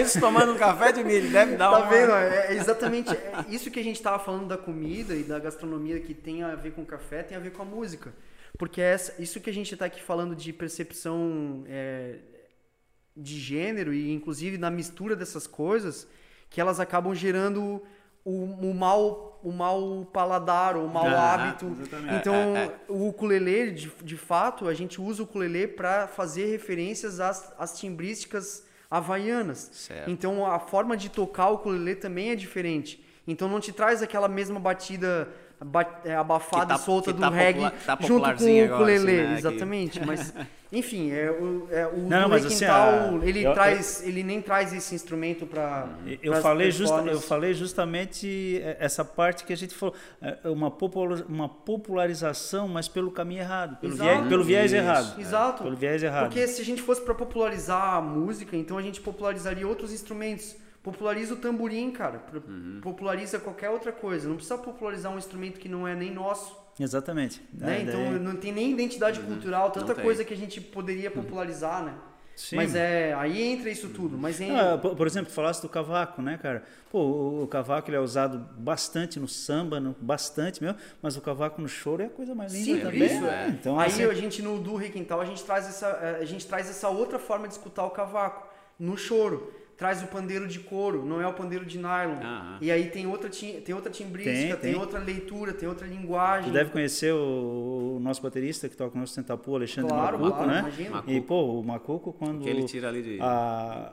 [0.00, 1.30] Isso tomando um café de milho.
[1.30, 1.86] Deve dar Tá uma...
[1.88, 2.12] vendo?
[2.12, 6.00] É é exatamente é isso que a gente tava falando da comida e da gastronomia
[6.00, 8.12] que tem a ver com o café, tem a ver com a música.
[8.58, 12.16] Porque essa, isso que a gente tá aqui falando de percepção é,
[13.16, 16.06] de gênero e inclusive na mistura dessas coisas,
[16.50, 17.82] que elas acabam gerando
[18.24, 21.66] o, o mal o mau paladar o mau Ah, hábito.
[21.78, 22.14] exatamente.
[22.14, 26.46] Então, É, é, o ukulele, de, de fato, a gente usa o ukulele para fazer
[26.46, 28.64] referências às, às timbrísticas
[28.96, 29.70] havaianas.
[29.72, 30.10] Certo.
[30.10, 33.04] Então, a forma de tocar o ukulele também é diferente.
[33.26, 35.32] Então, não te traz aquela mesma batida ba-
[36.18, 38.64] abafada Que tá- e solta que do tá reggae tá junto com o agora, assim,
[38.64, 39.04] ukulele.
[39.22, 40.00] né, que- Exatamente.
[40.06, 40.34] Mas,
[40.72, 44.40] enfim, é, o, é, o Não, mas assim, Requintal, a- ele, eu- traz, ele nem
[44.42, 45.86] traz esse instrumento para
[46.22, 50.70] Eu falei, justa, eu falei justamente é, essa parte que a gente falou, é, uma,
[50.70, 54.10] popular, uma popularização, mas pelo caminho errado, pelo, Exato.
[54.10, 54.76] viés, pelo viés Isso.
[54.76, 55.20] errado.
[55.20, 55.62] Exato.
[55.62, 56.24] Pelo viés errado.
[56.28, 60.56] Porque se a gente fosse para popularizar a música, então a gente popularizaria outros instrumentos.
[60.84, 62.22] Populariza o tamborim, cara.
[62.46, 62.78] Uhum.
[62.82, 64.28] Populariza qualquer outra coisa.
[64.28, 66.54] Não precisa popularizar um instrumento que não é nem nosso.
[66.78, 67.40] Exatamente.
[67.54, 67.78] né?
[67.78, 71.82] É, Então daí- não tem nem identidade cultural, tanta coisa que a gente poderia popularizar,
[71.82, 71.94] né?
[72.36, 72.56] Sim.
[72.56, 74.18] Mas é, aí entra isso tudo.
[74.18, 76.64] Mas em, Ah, por, por exemplo, falasse do cavaco, né, cara?
[76.90, 81.20] Pô, o, o cavaco ele é usado bastante no samba, no, bastante mesmo, mas o
[81.20, 83.04] cavaco no choro é a coisa mais linda Sim, também.
[83.06, 83.46] isso, né?
[83.46, 83.48] é.
[83.50, 86.44] Então, aí assim, a gente no do Requintal a gente traz essa eh, a gente
[86.46, 88.48] traz essa outra forma de escutar o cavaco
[88.80, 89.52] no choro.
[89.76, 92.20] Traz o pandeiro de couro, não é o pandeiro de nylon.
[92.22, 92.58] Aham.
[92.60, 94.80] E aí tem outra tem outra timbrística, Tem, tem, tem.
[94.80, 96.50] outra leitura, tem outra linguagem.
[96.50, 100.36] tu deve conhecer o, o nosso baterista que toca no nosso Tentapu, Alexandre Claro, Macuco,
[100.36, 100.58] claro, né?
[100.60, 101.02] imagino.
[101.06, 102.42] E, pô, o Macuco, quando...
[102.42, 103.20] Que ele tira ali de.
[103.20, 103.26] a,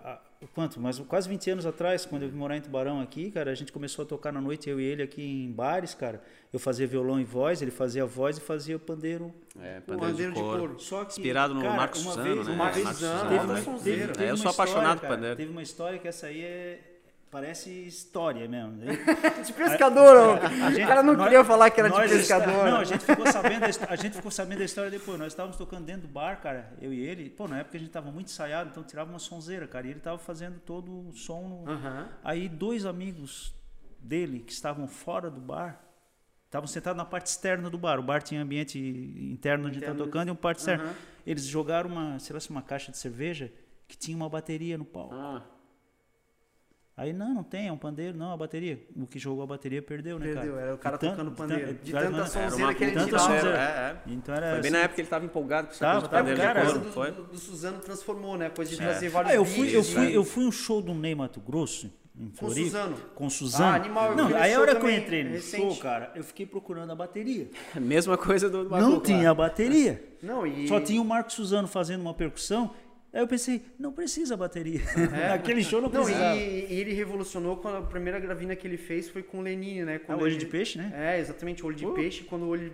[0.03, 0.19] a-
[0.49, 0.79] quanto?
[0.79, 3.71] Mas quase 20 anos atrás, quando eu vim morar em Tubarão aqui, cara, a gente
[3.71, 6.21] começou a tocar na noite, eu e ele aqui em bares, cara.
[6.51, 9.33] Eu fazia violão e voz, ele fazia voz e fazia o pandeiro.
[9.59, 10.57] É, O pandeiro, pandeiro de de couro.
[10.59, 10.79] couro.
[10.79, 12.55] Só que, Inspirado no cara, Marcos Suzano, vez- né?
[12.55, 13.61] Marcos Suzano, Suzano, Alta né?
[13.61, 14.13] Sonzeira.
[14.23, 15.35] É, eu sou apaixonado por cara, pandeiro.
[15.37, 16.79] Teve uma história que essa aí é
[17.32, 18.77] parece história mesmo.
[19.45, 20.34] De pescador, ó.
[20.65, 22.65] A gente- o cara não nós- queria falar que era de nós está- pescador.
[22.69, 25.17] Não, a gente ficou sabendo a gente ficou sabendo da história depois.
[25.17, 27.29] Nós estávamos tocando dentro do bar, cara, eu e ele.
[27.29, 29.99] Pô, na época a gente tava muito ensaiado, então tirava uma sonzeira, cara, e ele
[29.99, 31.47] tava fazendo todo o som.
[31.65, 32.09] no- Aham.
[32.23, 33.55] Aí dois amigos
[33.99, 35.79] dele que estavam fora do bar
[36.45, 37.97] estavam sentados na parte externa do bar.
[37.99, 40.84] O bar tinha ambiente interno onde está tocando e uma parte externa.
[40.84, 40.93] Aham.
[41.25, 43.53] Eles jogaram uma, sei lá, uma caixa de cerveja
[43.88, 45.13] que tinha uma bateria no palco.
[45.15, 45.43] Ah,
[47.01, 48.79] Aí, não, não tem, é um pandeiro, não, a bateria.
[48.95, 50.61] O que jogou a bateria perdeu, né, Perdeu, cara?
[50.65, 51.73] era o cara De tocando de pandeiro.
[51.83, 53.25] De cara, tanta sonzeira que ele tanta tirava.
[53.25, 53.57] sonzeira.
[53.57, 53.97] É, é.
[54.13, 56.07] Então era Foi bem assim- na época que ele tava empolgado com essa Tava, coisa
[56.07, 57.11] de tava, pandeiro cara, de do, foi?
[57.11, 58.49] do, do Suzano transformou, né?
[58.51, 58.85] Coisa de É.
[58.85, 60.15] trazer vários Ah, eu fui, eu vídeos, fui, né?
[60.15, 62.65] eu fui um show do Ney Mato Grosso, em Com Floripa.
[62.69, 62.95] Suzano.
[63.15, 63.65] Com Suzano.
[63.65, 65.63] Ah, animal, eu Não, aí a hora que eu entrei no recente.
[65.63, 67.49] show, cara, eu fiquei procurando a bateria.
[67.81, 70.03] Mesma coisa do, Não tinha a bateria.
[70.21, 70.67] Não, e...
[70.67, 72.75] Só tinha o Marco Suzano fazendo uma percussão.
[73.14, 74.82] Aí eu pensei, não precisa bateria.
[75.14, 75.30] É.
[75.36, 76.38] Naquele show não Não, precisava.
[76.38, 79.84] e, e ele revolucionou quando a primeira gravina que ele fez foi com o Lenine,
[79.84, 79.95] né?
[79.95, 80.91] Ah, Quando o olho ele- de peixe, né?
[80.95, 81.93] É, exatamente, o olho de Uh.
[81.93, 82.74] peixe, quando o olho...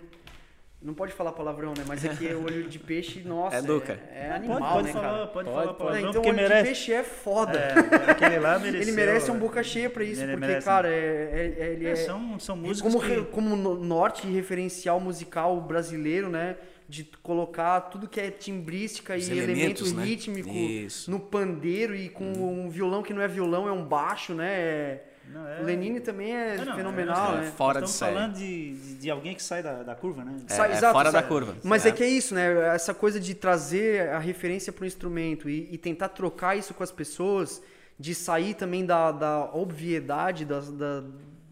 [0.80, 1.82] Não pode falar palavrão, né?
[1.88, 3.94] Mas aqui é o olho de peixe, nossa, É Duca.
[4.14, 5.26] é, é Pode, animal, pode né, falar, cara?
[5.26, 5.78] pode, Pode, falar pode.
[5.78, 6.64] palavrão, então o porque olho de merece.
[6.66, 7.58] peixe é foda.
[7.58, 8.80] É, aquele lá mereceu.
[8.82, 10.94] Ele merece um boca cheia pra isso, Ele porque, merece, cara, né?
[10.96, 11.96] é, é- ele É, é...
[11.96, 13.22] são, são músicos como, que...
[13.32, 16.54] como no- norte e referencial musical brasileiro, né?
[16.88, 20.04] De colocar tudo que é timbrística Os e elemento elementos, né?
[20.04, 21.10] rítmico Isso.
[21.10, 24.48] no pandeiro e com um violão que não é violão, é um baixo, né?
[24.50, 27.52] É- Não, é- O Lenine também é É, não, fenomenal, é né?
[27.54, 28.14] fora de Estamos série.
[28.14, 30.34] falando de, de, de alguém que sai da, da curva, né?
[30.48, 31.54] É, Sai- é exato, fora da sai- curva.
[31.62, 31.92] Mas é É.
[31.92, 32.74] que é isso, né?
[32.74, 36.82] Essa coisa de trazer a referência para o instrumento e, e tentar trocar isso com
[36.82, 37.60] as pessoas,
[38.00, 41.04] de sair também da, da obviedade das, da-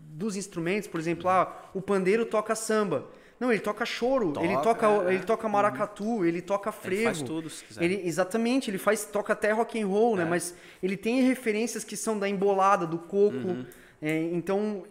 [0.08, 0.88] dos instrumentos.
[0.88, 3.04] Por exemplo, ah, o pandeiro toca samba.
[3.38, 5.14] Não, ele toca choro, ele Toca, é.
[5.14, 6.96] ele toca maracatu, ele toca frevo.
[7.02, 7.82] Ele faz tudo, se quiser.
[7.84, 10.22] Ele- exatamente, ele faz toca até rock and roll, né?
[10.22, 10.26] É.
[10.26, 13.36] Mas ele tem referências que são da embolada, do coco.
[13.36, 13.66] Uhum.
[14.00, 14.84] É, então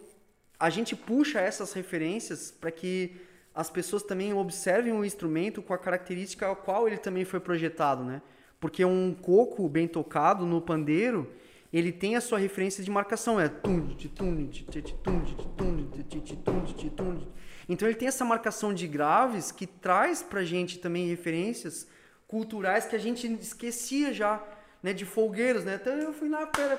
[0.58, 3.16] a gente puxa essas referências para que
[3.54, 8.04] as pessoas também observem o instrumento com a característica ao qual ele também foi projetado,
[8.04, 8.22] né?
[8.60, 11.30] Porque um coco bem tocado no pandeiro,
[11.72, 14.92] ele tem a sua referência de marcação, é tum, tum, tum, tum, de, de, de,
[14.94, 17.26] tum, de, de, tum, de.
[17.68, 21.86] Então ele tem essa marcação de graves que traz pra gente também referências
[22.28, 24.42] culturais que a gente esquecia já,
[24.82, 25.78] né, de folgueiros, né?
[25.80, 26.76] Então eu fui na pera,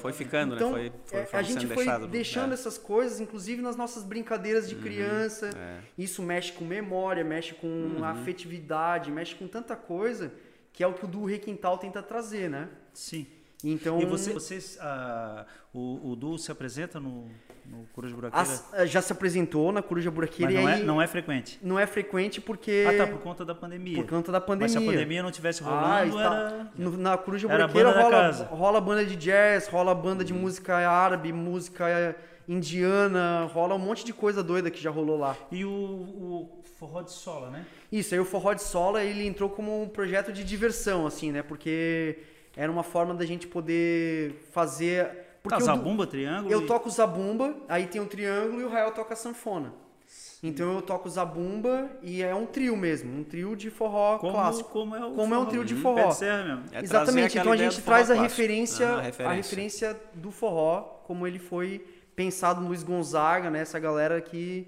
[0.00, 0.90] Foi ficando, então, né?
[0.90, 2.06] Foi, foi, é, foi a gente foi deixado.
[2.06, 2.54] deixando é.
[2.54, 5.50] essas coisas, inclusive nas nossas brincadeiras de criança.
[5.56, 5.80] é.
[5.96, 8.04] Isso mexe com memória, mexe com Uhum.
[8.04, 10.32] afetividade, mexe com tanta coisa
[10.72, 12.68] que é o que o do Requintal tenta trazer, né?
[12.94, 13.26] Sim.
[13.64, 15.44] Então, E você, vocês, ah,
[15.74, 17.28] o, o Du se apresenta no,
[17.66, 18.42] no Coruja Buraqueira?
[18.48, 21.58] as- eh, já se apresentou na Coruja Buraqueira mas não, é, não é frequente.
[21.60, 23.96] não é frequente porque Ah, tá, por conta da pandemia.
[23.96, 24.68] por conta da Mas pandemia.
[24.68, 26.70] se a pandemia não tivesse rolando, Ah, era...
[26.76, 32.14] no- na Coruja Buraqueira rola, rola banda de jazz, rola banda de música árabe, música
[32.46, 35.36] indiana, rola um monte de coisa doida que já rolou lá.
[35.50, 37.66] E o, o forró de sola, né?
[37.90, 41.42] Isso, aí o Forró de Sola, ele entrou como um projeto de diversão, assim, né?
[41.42, 42.18] Porque
[42.58, 45.26] era uma forma da gente poder fazer...
[45.42, 46.52] Porque tá, eu, zabumba, triângulo.
[46.52, 46.66] Eu e...
[46.66, 49.72] toco zabumba, aí tem o um triângulo e o Rael toca sanfona.
[50.42, 54.70] Então eu toco zabumba e é um trio mesmo, um trio de forró como, clássico.
[54.70, 55.80] Como é, o como é um trio de uhum.
[55.80, 56.06] forró.
[56.06, 56.64] mesmo.
[56.72, 57.38] É Exatamente.
[57.38, 61.38] Então a gente traz a referência, ah, a referência, a referência do forró, como ele
[61.38, 61.84] foi
[62.14, 63.60] pensado no Luiz Gonzaga, né?
[63.60, 64.66] Essa galera que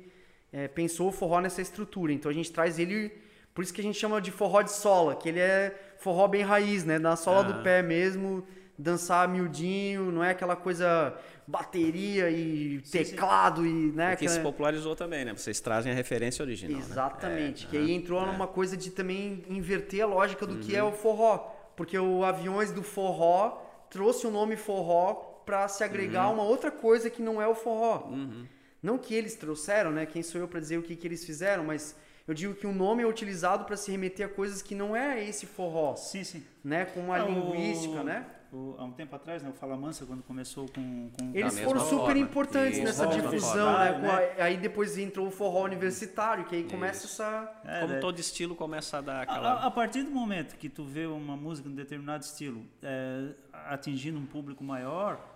[0.52, 2.12] é, pensou o forró nessa estrutura.
[2.12, 3.12] Então a gente traz ele,
[3.52, 6.42] por isso que a gente chama de forró de sola, que ele é forró bem
[6.42, 6.98] raiz, né?
[6.98, 7.42] Na sola ah.
[7.42, 8.44] do pé mesmo,
[8.76, 11.14] dançar miudinho, não é aquela coisa
[11.46, 13.88] bateria e teclado sim, sim.
[13.88, 14.30] e né que aquela...
[14.30, 16.86] se popularizou também né vocês trazem a referência original né?
[16.86, 17.70] exatamente né?
[17.70, 18.26] que aí entrou é.
[18.26, 20.60] numa coisa de também inverter a lógica do uhum.
[20.60, 21.38] que é o forró
[21.74, 26.30] porque o aviões do forró trouxe o nome forró para se agregar uhum.
[26.30, 28.46] a uma outra coisa que não é o forró uhum.
[28.80, 31.64] não que eles trouxeram né quem sou eu para dizer o que que eles fizeram
[31.64, 31.96] mas
[32.30, 35.22] eu digo que o nome é utilizado para se remeter a coisas que não é
[35.28, 38.04] esse forró sim sim né com a é linguística o...
[38.04, 41.10] né o, há um tempo atrás, né, o Fala Mansa, quando começou com.
[41.10, 42.18] com Eles foram super forma.
[42.18, 43.98] importantes Isso, nessa difusão, né?
[43.98, 44.34] né?
[44.40, 47.22] A, aí depois entrou o forró universitário, que aí começa Isso.
[47.22, 47.60] essa.
[47.64, 48.00] É, Como né?
[48.00, 49.52] todo estilo começa a dar aquela.
[49.52, 53.28] A, a, partir do momento que tu vê uma música de um determinado estilo é,
[53.52, 55.29] atingindo um público maior,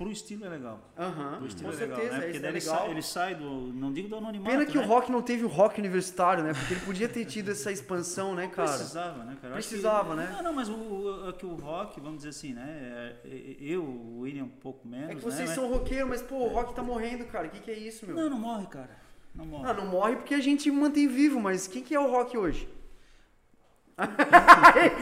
[0.00, 0.80] pro estilo é legal.
[0.98, 2.20] Uhum, pro estilo com é certeza, legal, né?
[2.24, 4.82] Porque é ele, sai, ele sai do, não digo do anonimato, Pena que né?
[4.82, 6.54] o rock não teve o rock universitário, né?
[6.54, 8.70] Porque ele podia ter tido essa expansão, né, cara?
[8.70, 9.52] Precisava, né, cara?
[9.52, 10.32] Precisava, que, né?
[10.36, 12.64] Não, não, mas o, o, que o rock, vamos dizer assim, né?
[12.66, 15.54] É, é, eu, o William um pouco menos, É que vocês né?
[15.54, 17.48] são roqueiros, mas pô, o rock tá morrendo, cara.
[17.48, 18.16] O que que é isso, meu?
[18.16, 18.96] Não, não morre, cara.
[19.34, 19.64] Não morre.
[19.64, 22.66] Não, não morre porque a gente mantém vivo, mas quem que é o rock hoje?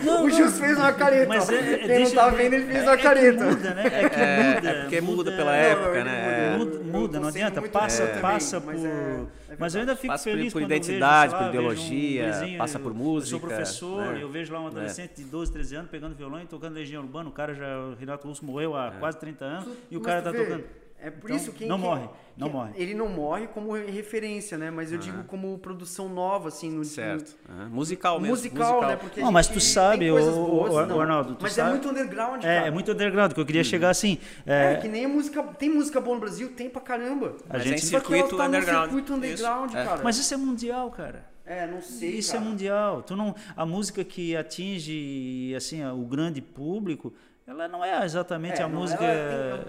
[0.04, 1.28] Não, o Jus fez uma careta.
[1.28, 3.44] Mas é, Quem deixa, não tá vendo, ele fez é, uma careta.
[3.44, 3.86] É muda, né?
[3.86, 4.68] É que é, muda.
[4.68, 6.56] É porque muda, muda pela época, né?
[6.56, 7.62] Muda, muda não adianta.
[7.62, 8.74] Passa, passa por.
[9.58, 12.94] Mas, eu ainda fico passa feliz por, por identidade, vejo, por ideologia, um passa por
[12.94, 13.36] música.
[13.36, 14.22] Eu sou professor né?
[14.22, 17.28] eu vejo lá um adolescente de 12, 13 anos pegando violão e tocando Legião Urbana.
[17.28, 20.32] O cara já, o Renato Russo morreu há quase 30 anos e o cara tá
[20.32, 20.64] tocando.
[21.00, 22.72] É por então, isso que não morre, não morre.
[22.74, 24.68] Ele não morre como referência, né?
[24.68, 27.36] Mas eu digo como produção nova, assim, no certo.
[27.48, 28.34] No, musical mesmo.
[28.34, 28.90] Musical, musical.
[28.90, 28.96] né?
[28.96, 31.68] Porque não, mas tu sabe, o, boas, o, o Arnaldo, tu mas é sabe?
[31.68, 32.66] é muito underground, é, cara.
[32.66, 33.64] É, muito underground, que eu queria hum.
[33.64, 34.18] chegar assim.
[34.44, 34.72] É...
[34.72, 37.36] é, que nem a música, tem música boa no Brasil, tem pra caramba.
[37.48, 38.84] A gente circuito tá underground.
[38.86, 39.84] circuito underground, isso.
[39.84, 40.00] cara.
[40.02, 41.24] Mas isso é mundial, cara.
[41.46, 42.10] É, não sei.
[42.10, 42.44] Isso cara.
[42.44, 43.02] é mundial.
[43.02, 47.14] Tu não, a música que atinge assim o grande público
[47.48, 48.98] ela não é exatamente é, a música.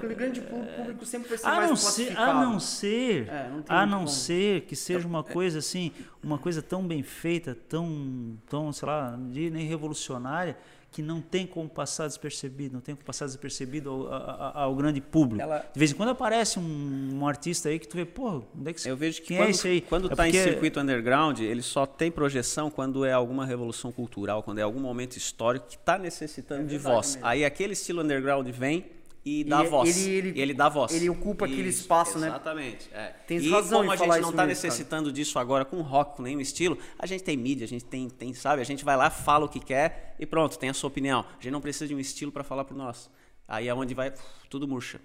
[0.01, 3.49] Tem, o grande público sempre vai ser a mais não ser, A não ser, é,
[3.49, 8.37] não a não ser que seja uma coisa assim, uma coisa tão bem feita, tão,
[8.49, 10.57] tão sei lá, nem revolucionária,
[10.91, 14.99] que não tem como passar despercebido, não tem como passar despercebido ao, ao, ao grande
[14.99, 15.41] público.
[15.41, 15.59] Ela...
[15.71, 18.73] De vez em quando aparece um, um, artista aí que tu vê, pô, onde é
[18.73, 19.81] que Eu vejo que quem quando, é esse aí?
[19.81, 20.39] Quando está é porque...
[20.39, 24.79] em circuito underground, ele só tem projeção quando é alguma revolução cultural, quando é algum
[24.79, 27.15] momento histórico que está necessitando é de voz.
[27.15, 27.27] Mesmo.
[27.27, 28.85] Aí aquele estilo underground vem
[29.29, 30.07] e dá e voz.
[30.07, 30.91] Ele, ele, ele dá voz.
[30.91, 32.35] Ele ocupa Isso, aquele espaço, exatamente, né?
[32.35, 32.89] Exatamente.
[32.93, 33.07] É.
[33.27, 35.13] Tem e razão como a gente não está necessitando cara.
[35.13, 38.33] disso agora com rock, com nenhum estilo, a gente tem mídia, a gente tem, tem,
[38.33, 38.61] sabe?
[38.61, 41.21] A gente vai lá, fala o que quer e pronto, tem a sua opinião.
[41.21, 43.09] A gente não precisa de um estilo para falar por nós.
[43.47, 44.13] Aí é onde vai
[44.49, 44.99] tudo murcha.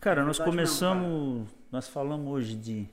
[0.00, 1.58] Cara, nós começamos, mesmo, cara.
[1.72, 2.88] nós falamos hoje de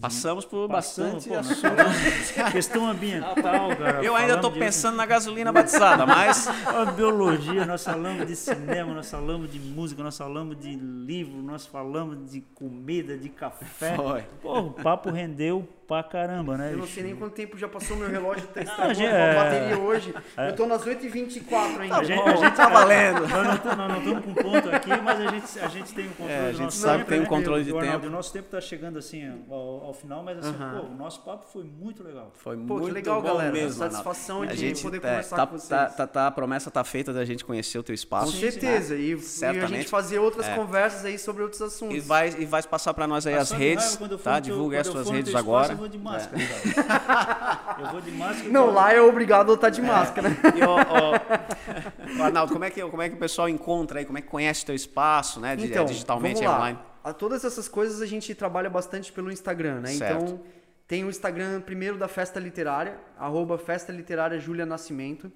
[0.00, 4.02] Passamos por Passamos, bastante pô, questão ambiental, cara.
[4.02, 4.96] Eu ainda estou pensando de...
[4.96, 10.16] na gasolina batizada, mas a biologia, nós falamos de cinema, nós falamos de música, nós
[10.16, 13.94] falamos de livro, nós falamos de comida, de café.
[13.94, 14.22] Foi.
[14.40, 16.72] Pô, o papo rendeu pra caramba, né?
[16.72, 19.34] Eu não sei nem quanto tempo já passou meu relógio testar a é...
[19.34, 20.14] bateria hoje.
[20.36, 20.48] É...
[20.48, 21.96] Eu tô nas 8h24 ainda.
[21.96, 23.20] a, gente, a gente tá valendo.
[23.20, 26.48] Nós não estamos com ponto aqui, mas a gente, a gente tem um controle é,
[26.48, 27.28] a gente sabe tempo, que tem um né?
[27.28, 28.06] controle de tempo.
[28.06, 30.80] O nosso tempo tá chegando assim ao, ao final, mas assim, uh -huh.
[30.80, 32.30] pô, o nosso papo foi muito legal.
[32.34, 33.52] Foi pô, muito que legal, bom galera.
[33.52, 33.78] mesmo.
[33.78, 35.68] Satisfação de gente, poder tá, conversar tá, com vocês.
[35.68, 38.32] Tá, tá, tá, a promessa tá feita da gente conhecer o teu espaço.
[38.32, 38.94] Com certeza.
[38.94, 40.54] E, e, a gente fazer outras é.
[40.54, 41.96] conversas aí sobre outros assuntos.
[41.96, 44.40] E vai, e vai passar para nós aí as redes, tá?
[44.40, 45.71] Divulga as suas redes agora.
[45.72, 46.42] Eu vou de máscara,
[47.80, 48.48] Eu vou de máscara.
[48.48, 50.28] Não, lá é obrigado a estar de máscara.
[50.54, 50.76] E, ó,
[52.20, 54.04] ó, Arnaldo, como é, que, como é que o pessoal encontra aí?
[54.04, 55.56] Como é que conhece o teu espaço, né?
[55.58, 56.78] Então, digitalmente online?
[57.02, 59.88] A todas essas coisas a gente trabalha bastante pelo Instagram, né?
[59.88, 60.22] Certo.
[60.22, 60.40] Então,
[60.86, 65.32] tem o Instagram primeiro da Festa Literária, arroba Festa Literária Júlia Nascimento.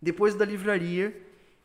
[0.00, 1.16] Depois da livraria,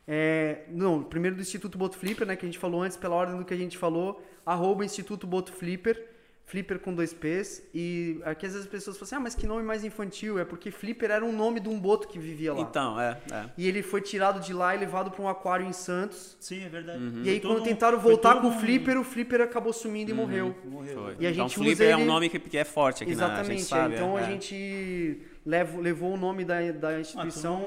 [0.06, 2.36] é, não, primeiro do Instituto Boto Flipper, né?
[2.36, 5.52] Que a gente falou antes, pela ordem do que a gente falou, arroba Instituto Boto
[5.52, 6.11] Flipper.
[6.44, 7.62] Flipper com dois P's.
[7.74, 10.38] E aqui às vezes as pessoas falam assim, ah, mas que nome mais infantil?
[10.38, 12.60] É porque Flipper era um nome de um boto que vivia lá.
[12.60, 13.18] Então, é.
[13.30, 13.44] é.
[13.56, 16.36] E ele foi tirado de lá e levado para um aquário em Santos.
[16.40, 17.02] Sim, é verdade.
[17.02, 17.22] Uhum.
[17.24, 20.20] E aí quando tentaram voltar com o Flipper, o Flipper acabou sumindo e uhum.
[20.20, 20.56] morreu.
[20.64, 21.14] morreu.
[21.18, 22.08] E a então, gente Flipper usa é um ele...
[22.08, 24.22] nome que é forte aqui Exatamente, na, gente sabe, Então é.
[24.22, 27.62] a gente levou, levou o nome da, da Ah, instituição...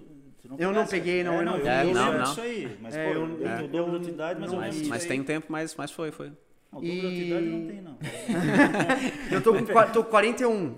[0.00, 0.04] Ah,
[0.44, 1.68] Tu Eu não peguei, não, É, eu não eu, vi.
[1.68, 2.24] É, eu não, lembro não.
[2.24, 2.78] disso aí.
[2.80, 5.46] Mas, É, pô, eu- eu, eu, eu- idade, mas não eu Mas, tem um tempo,
[5.48, 6.30] mas, mas foi, foi.
[6.78, 7.96] O dobro da tua E- idade não tem, não.
[9.30, 10.74] Eu tô com, tô com 41.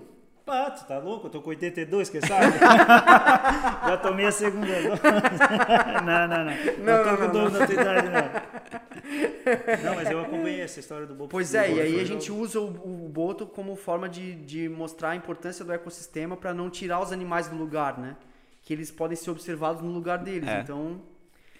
[0.49, 1.27] Ah, tu tá louco?
[1.27, 2.57] Eu tô com 82, quem sabe?
[3.85, 5.01] Já tomei a segunda dose.
[6.05, 6.53] não, não, não.
[6.85, 9.83] Não, tô com o dobro da tua idade, não.
[9.89, 11.29] Não, mas eu acompanhei essa história do Bobo.
[11.29, 12.67] Pois é, e aí a gente usa o,
[13.05, 17.11] o boto como forma de, de mostrar a importância do ecossistema para não tirar os
[17.11, 18.15] animais do lugar, né?
[18.63, 20.47] Que eles podem ser observados no lugar deles.
[20.47, 20.61] É.
[20.61, 21.01] Então,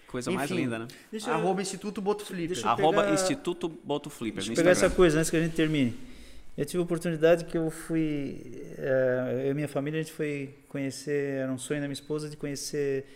[0.08, 0.62] Coisa mais Enfim.
[0.62, 0.88] linda, né?
[1.12, 2.48] Deixa eu- arroba Instituto Boto Flipper.
[2.48, 5.40] Deixa eu Arroba pegar- Instituto Boto Flipper Deixa eu pegar essa coisa antes que a
[5.42, 5.94] gente termine.
[6.56, 8.40] Eu tive a oportunidade que eu fui.
[8.78, 11.42] eh, eu e minha família, a gente foi conhecer.
[11.42, 13.06] Era um sonho da minha esposa de conhecer.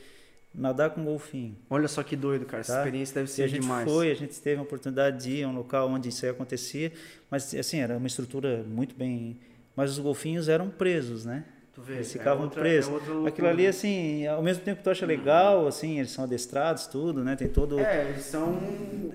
[0.54, 1.56] Nadar com golfinho.
[1.70, 2.60] Olha só que doido, cara.
[2.60, 2.78] Essa Tá?
[2.80, 3.90] experiência deve E a ser gente demais.
[3.90, 6.92] foi, a gente teve a oportunidade de ir a um local onde isso aí acontecia,
[7.30, 9.38] mas assim, era uma estrutura muito bem.
[9.74, 11.42] Mas os golfinhos eram presos, né?
[11.74, 12.92] Tu vê, Eles é ficavam outra- presos.
[13.24, 13.28] é.
[13.28, 17.24] Aquilo ali, assim, ao mesmo tempo que tu acha legal, assim, eles são adestrados, tudo,
[17.24, 17.34] né?
[17.34, 17.80] Tem todo.
[17.80, 18.58] É, eles são.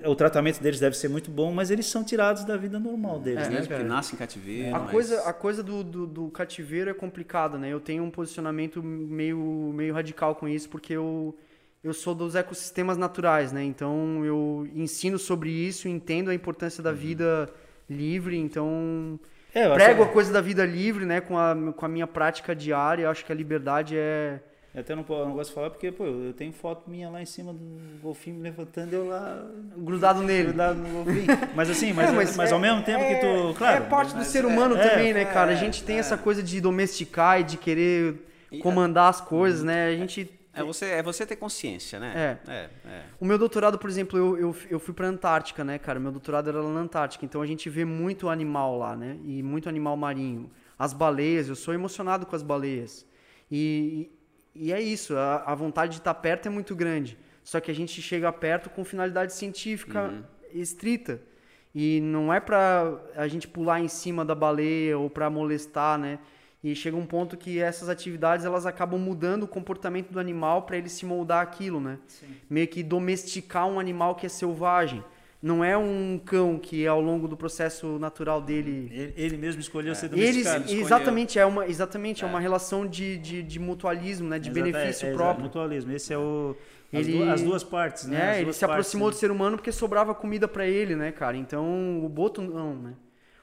[0.04, 3.46] O tratamento deles deve ser muito bom, mas eles são tirados da vida normal deles,
[3.46, 3.84] É, né, Gente que cara?
[3.84, 4.74] nasce em cativeiro.
[4.74, 7.72] A mas- coisa, a coisa do, do, do cativeiro é complicada, né?
[7.72, 9.38] Eu tenho um posicionamento meio,
[9.72, 11.36] meio radical com isso, porque eu,
[11.84, 13.62] eu sou dos ecossistemas naturais, né?
[13.62, 17.48] Então eu ensino sobre isso, entendo a importância da vida
[17.88, 19.18] livre, então
[19.58, 21.20] É, eu acho- prego a coisa da vida livre, né?
[21.20, 23.04] Com a, com a minha prática diária.
[23.04, 24.40] Eu acho que a liberdade é.
[24.74, 27.24] Eu até não, não gosto de falar porque, pô, eu tenho foto minha lá em
[27.26, 27.58] cima do
[28.00, 29.44] golfinho me levantando eu lá
[29.76, 30.48] grudado nele.
[30.48, 31.26] grudado no golfinho.
[31.56, 33.54] Mas assim, mas, É, mas, é- ao mesmo tempo que tu.
[33.56, 33.84] Claro.
[33.84, 35.50] É parte do mas- ser humano é, também, né, cara?
[35.50, 36.00] A é, gente tem é.
[36.00, 38.14] essa coisa de domesticar e de querer
[38.62, 39.88] comandar as coisas, né?
[39.88, 40.30] A gente
[40.60, 42.38] É você, é você ter consciência, né?
[42.48, 42.52] É.
[42.52, 42.70] é,
[43.20, 45.98] O meu doutorado, por exemplo, eu, eu, eu fui pra Antártica, né, cara?
[45.98, 49.18] Meu doutorado era lá na Antártica, então a gente vê muito animal lá, né?
[49.24, 50.50] E muito animal marinho.
[50.78, 53.06] As baleias, eu sou emocionado com as baleias.
[53.50, 54.10] E,
[54.54, 57.18] e é isso, a, a vontade de estar perto é muito grande.
[57.42, 60.12] Só que a gente chega perto com finalidade científica
[60.52, 61.20] estrita.
[61.74, 66.18] E não é pra a gente pular em cima da baleia ou pra molestar, né?
[66.62, 70.76] E chega um ponto que essas atividades elas acabam mudando o comportamento do animal para
[70.76, 71.98] ele se moldar aquilo, né?
[72.50, 75.04] Meio que domesticar um animal que é selvagem.
[75.40, 79.94] Não é um cão que ao longo do processo natural dele Ele, ele mesmo escolheu
[79.94, 80.72] ser eles, domesticado.
[80.72, 82.26] exatamente, é uma, exatamente, é.
[82.26, 84.40] uma relação de, de, de mutualismo, né?
[84.40, 85.44] De Exata- benefício é, é, próprio.
[85.44, 85.92] Mutualismo.
[85.92, 86.56] Esse é o.
[86.92, 88.32] As, Ele- du- as duas partes, né?
[88.32, 91.36] É, ele duas se aproximou do ser humano porque sobrava comida para ele, né, cara?
[91.36, 92.94] Então, o boto não, né?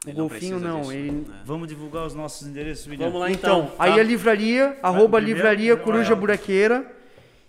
[0.06, 0.82] O Ele golfinho não.
[0.82, 1.12] disso, Ele...
[1.12, 1.41] né?
[1.45, 3.06] Vamos divulgar os nossos endereços, William.
[3.08, 3.76] Vamos lá Então, então.
[3.80, 3.99] aí tá?
[3.99, 6.16] a livraria, arroba primeiro- livraria primeiro- Coruja olha.
[6.20, 6.91] Buraqueira.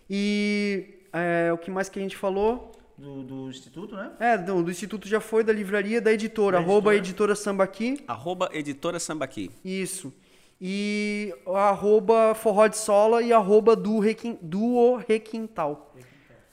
[0.08, 2.72] E é, o que mais que a gente falou?
[2.96, 4.10] Do, do Instituto, né?
[4.18, 6.56] É, do, do Instituto já foi, da livraria, da editora.
[6.58, 7.32] Da arroba editora.
[7.32, 8.04] editora Sambaqui.
[8.08, 9.50] Arroba editora Sambaqui.
[9.64, 10.12] Isso.
[10.58, 15.94] E arroba forró de sola e arroba do Requin, duo Requintal.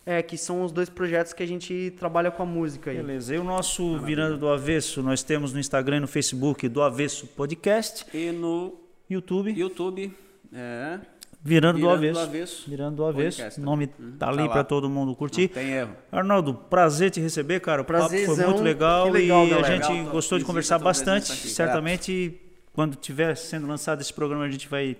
[0.05, 2.97] É, que são os dois projetos que a gente trabalha com a música aí.
[2.97, 3.33] Beleza.
[3.33, 7.25] E o nosso Virando do Avesso, nós temos no Instagram e no Facebook do Avesso
[7.27, 8.75] Podcast, E no
[9.09, 10.13] YouTube, YouTube,
[10.53, 10.99] é,
[11.41, 12.13] Virando, do Virando Avesso.
[12.13, 13.37] do Avesso Virando do Avesso.
[13.37, 13.65] Podcast, O né?
[13.65, 15.47] nome Uhum, tá tá ali para todo mundo não curtir.
[15.47, 15.95] tem erro.
[16.11, 17.81] Arnaldo, prazer te receber, cara.
[17.81, 18.49] O papo foi Prazerzão.
[18.49, 19.67] muito legal, Que legal, e galera.
[19.67, 21.27] a gente Legal, gostou de conversar bastante.
[21.31, 22.41] Certamente,
[22.73, 24.97] quando tiver sendo lançado esse programa, a gente vai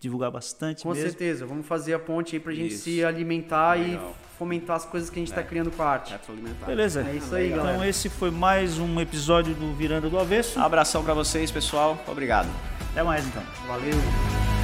[0.00, 1.04] divulgar bastante Com mesmo.
[1.04, 2.84] certeza, vamos fazer a ponte aí pra gente Isso.
[2.84, 4.16] se alimentar Legal.
[4.16, 6.14] e fomentar as coisas que a gente tá criando com a arte.
[6.66, 7.06] Beleza.
[7.06, 7.86] É isso aí, Então galera.
[7.86, 10.58] esse foi mais um episódio do Virando do Avesso.
[10.58, 12.02] Abração pra vocês, pessoal.
[12.08, 12.48] Obrigado.
[12.90, 13.42] Até mais então.
[13.66, 14.59] Valeu!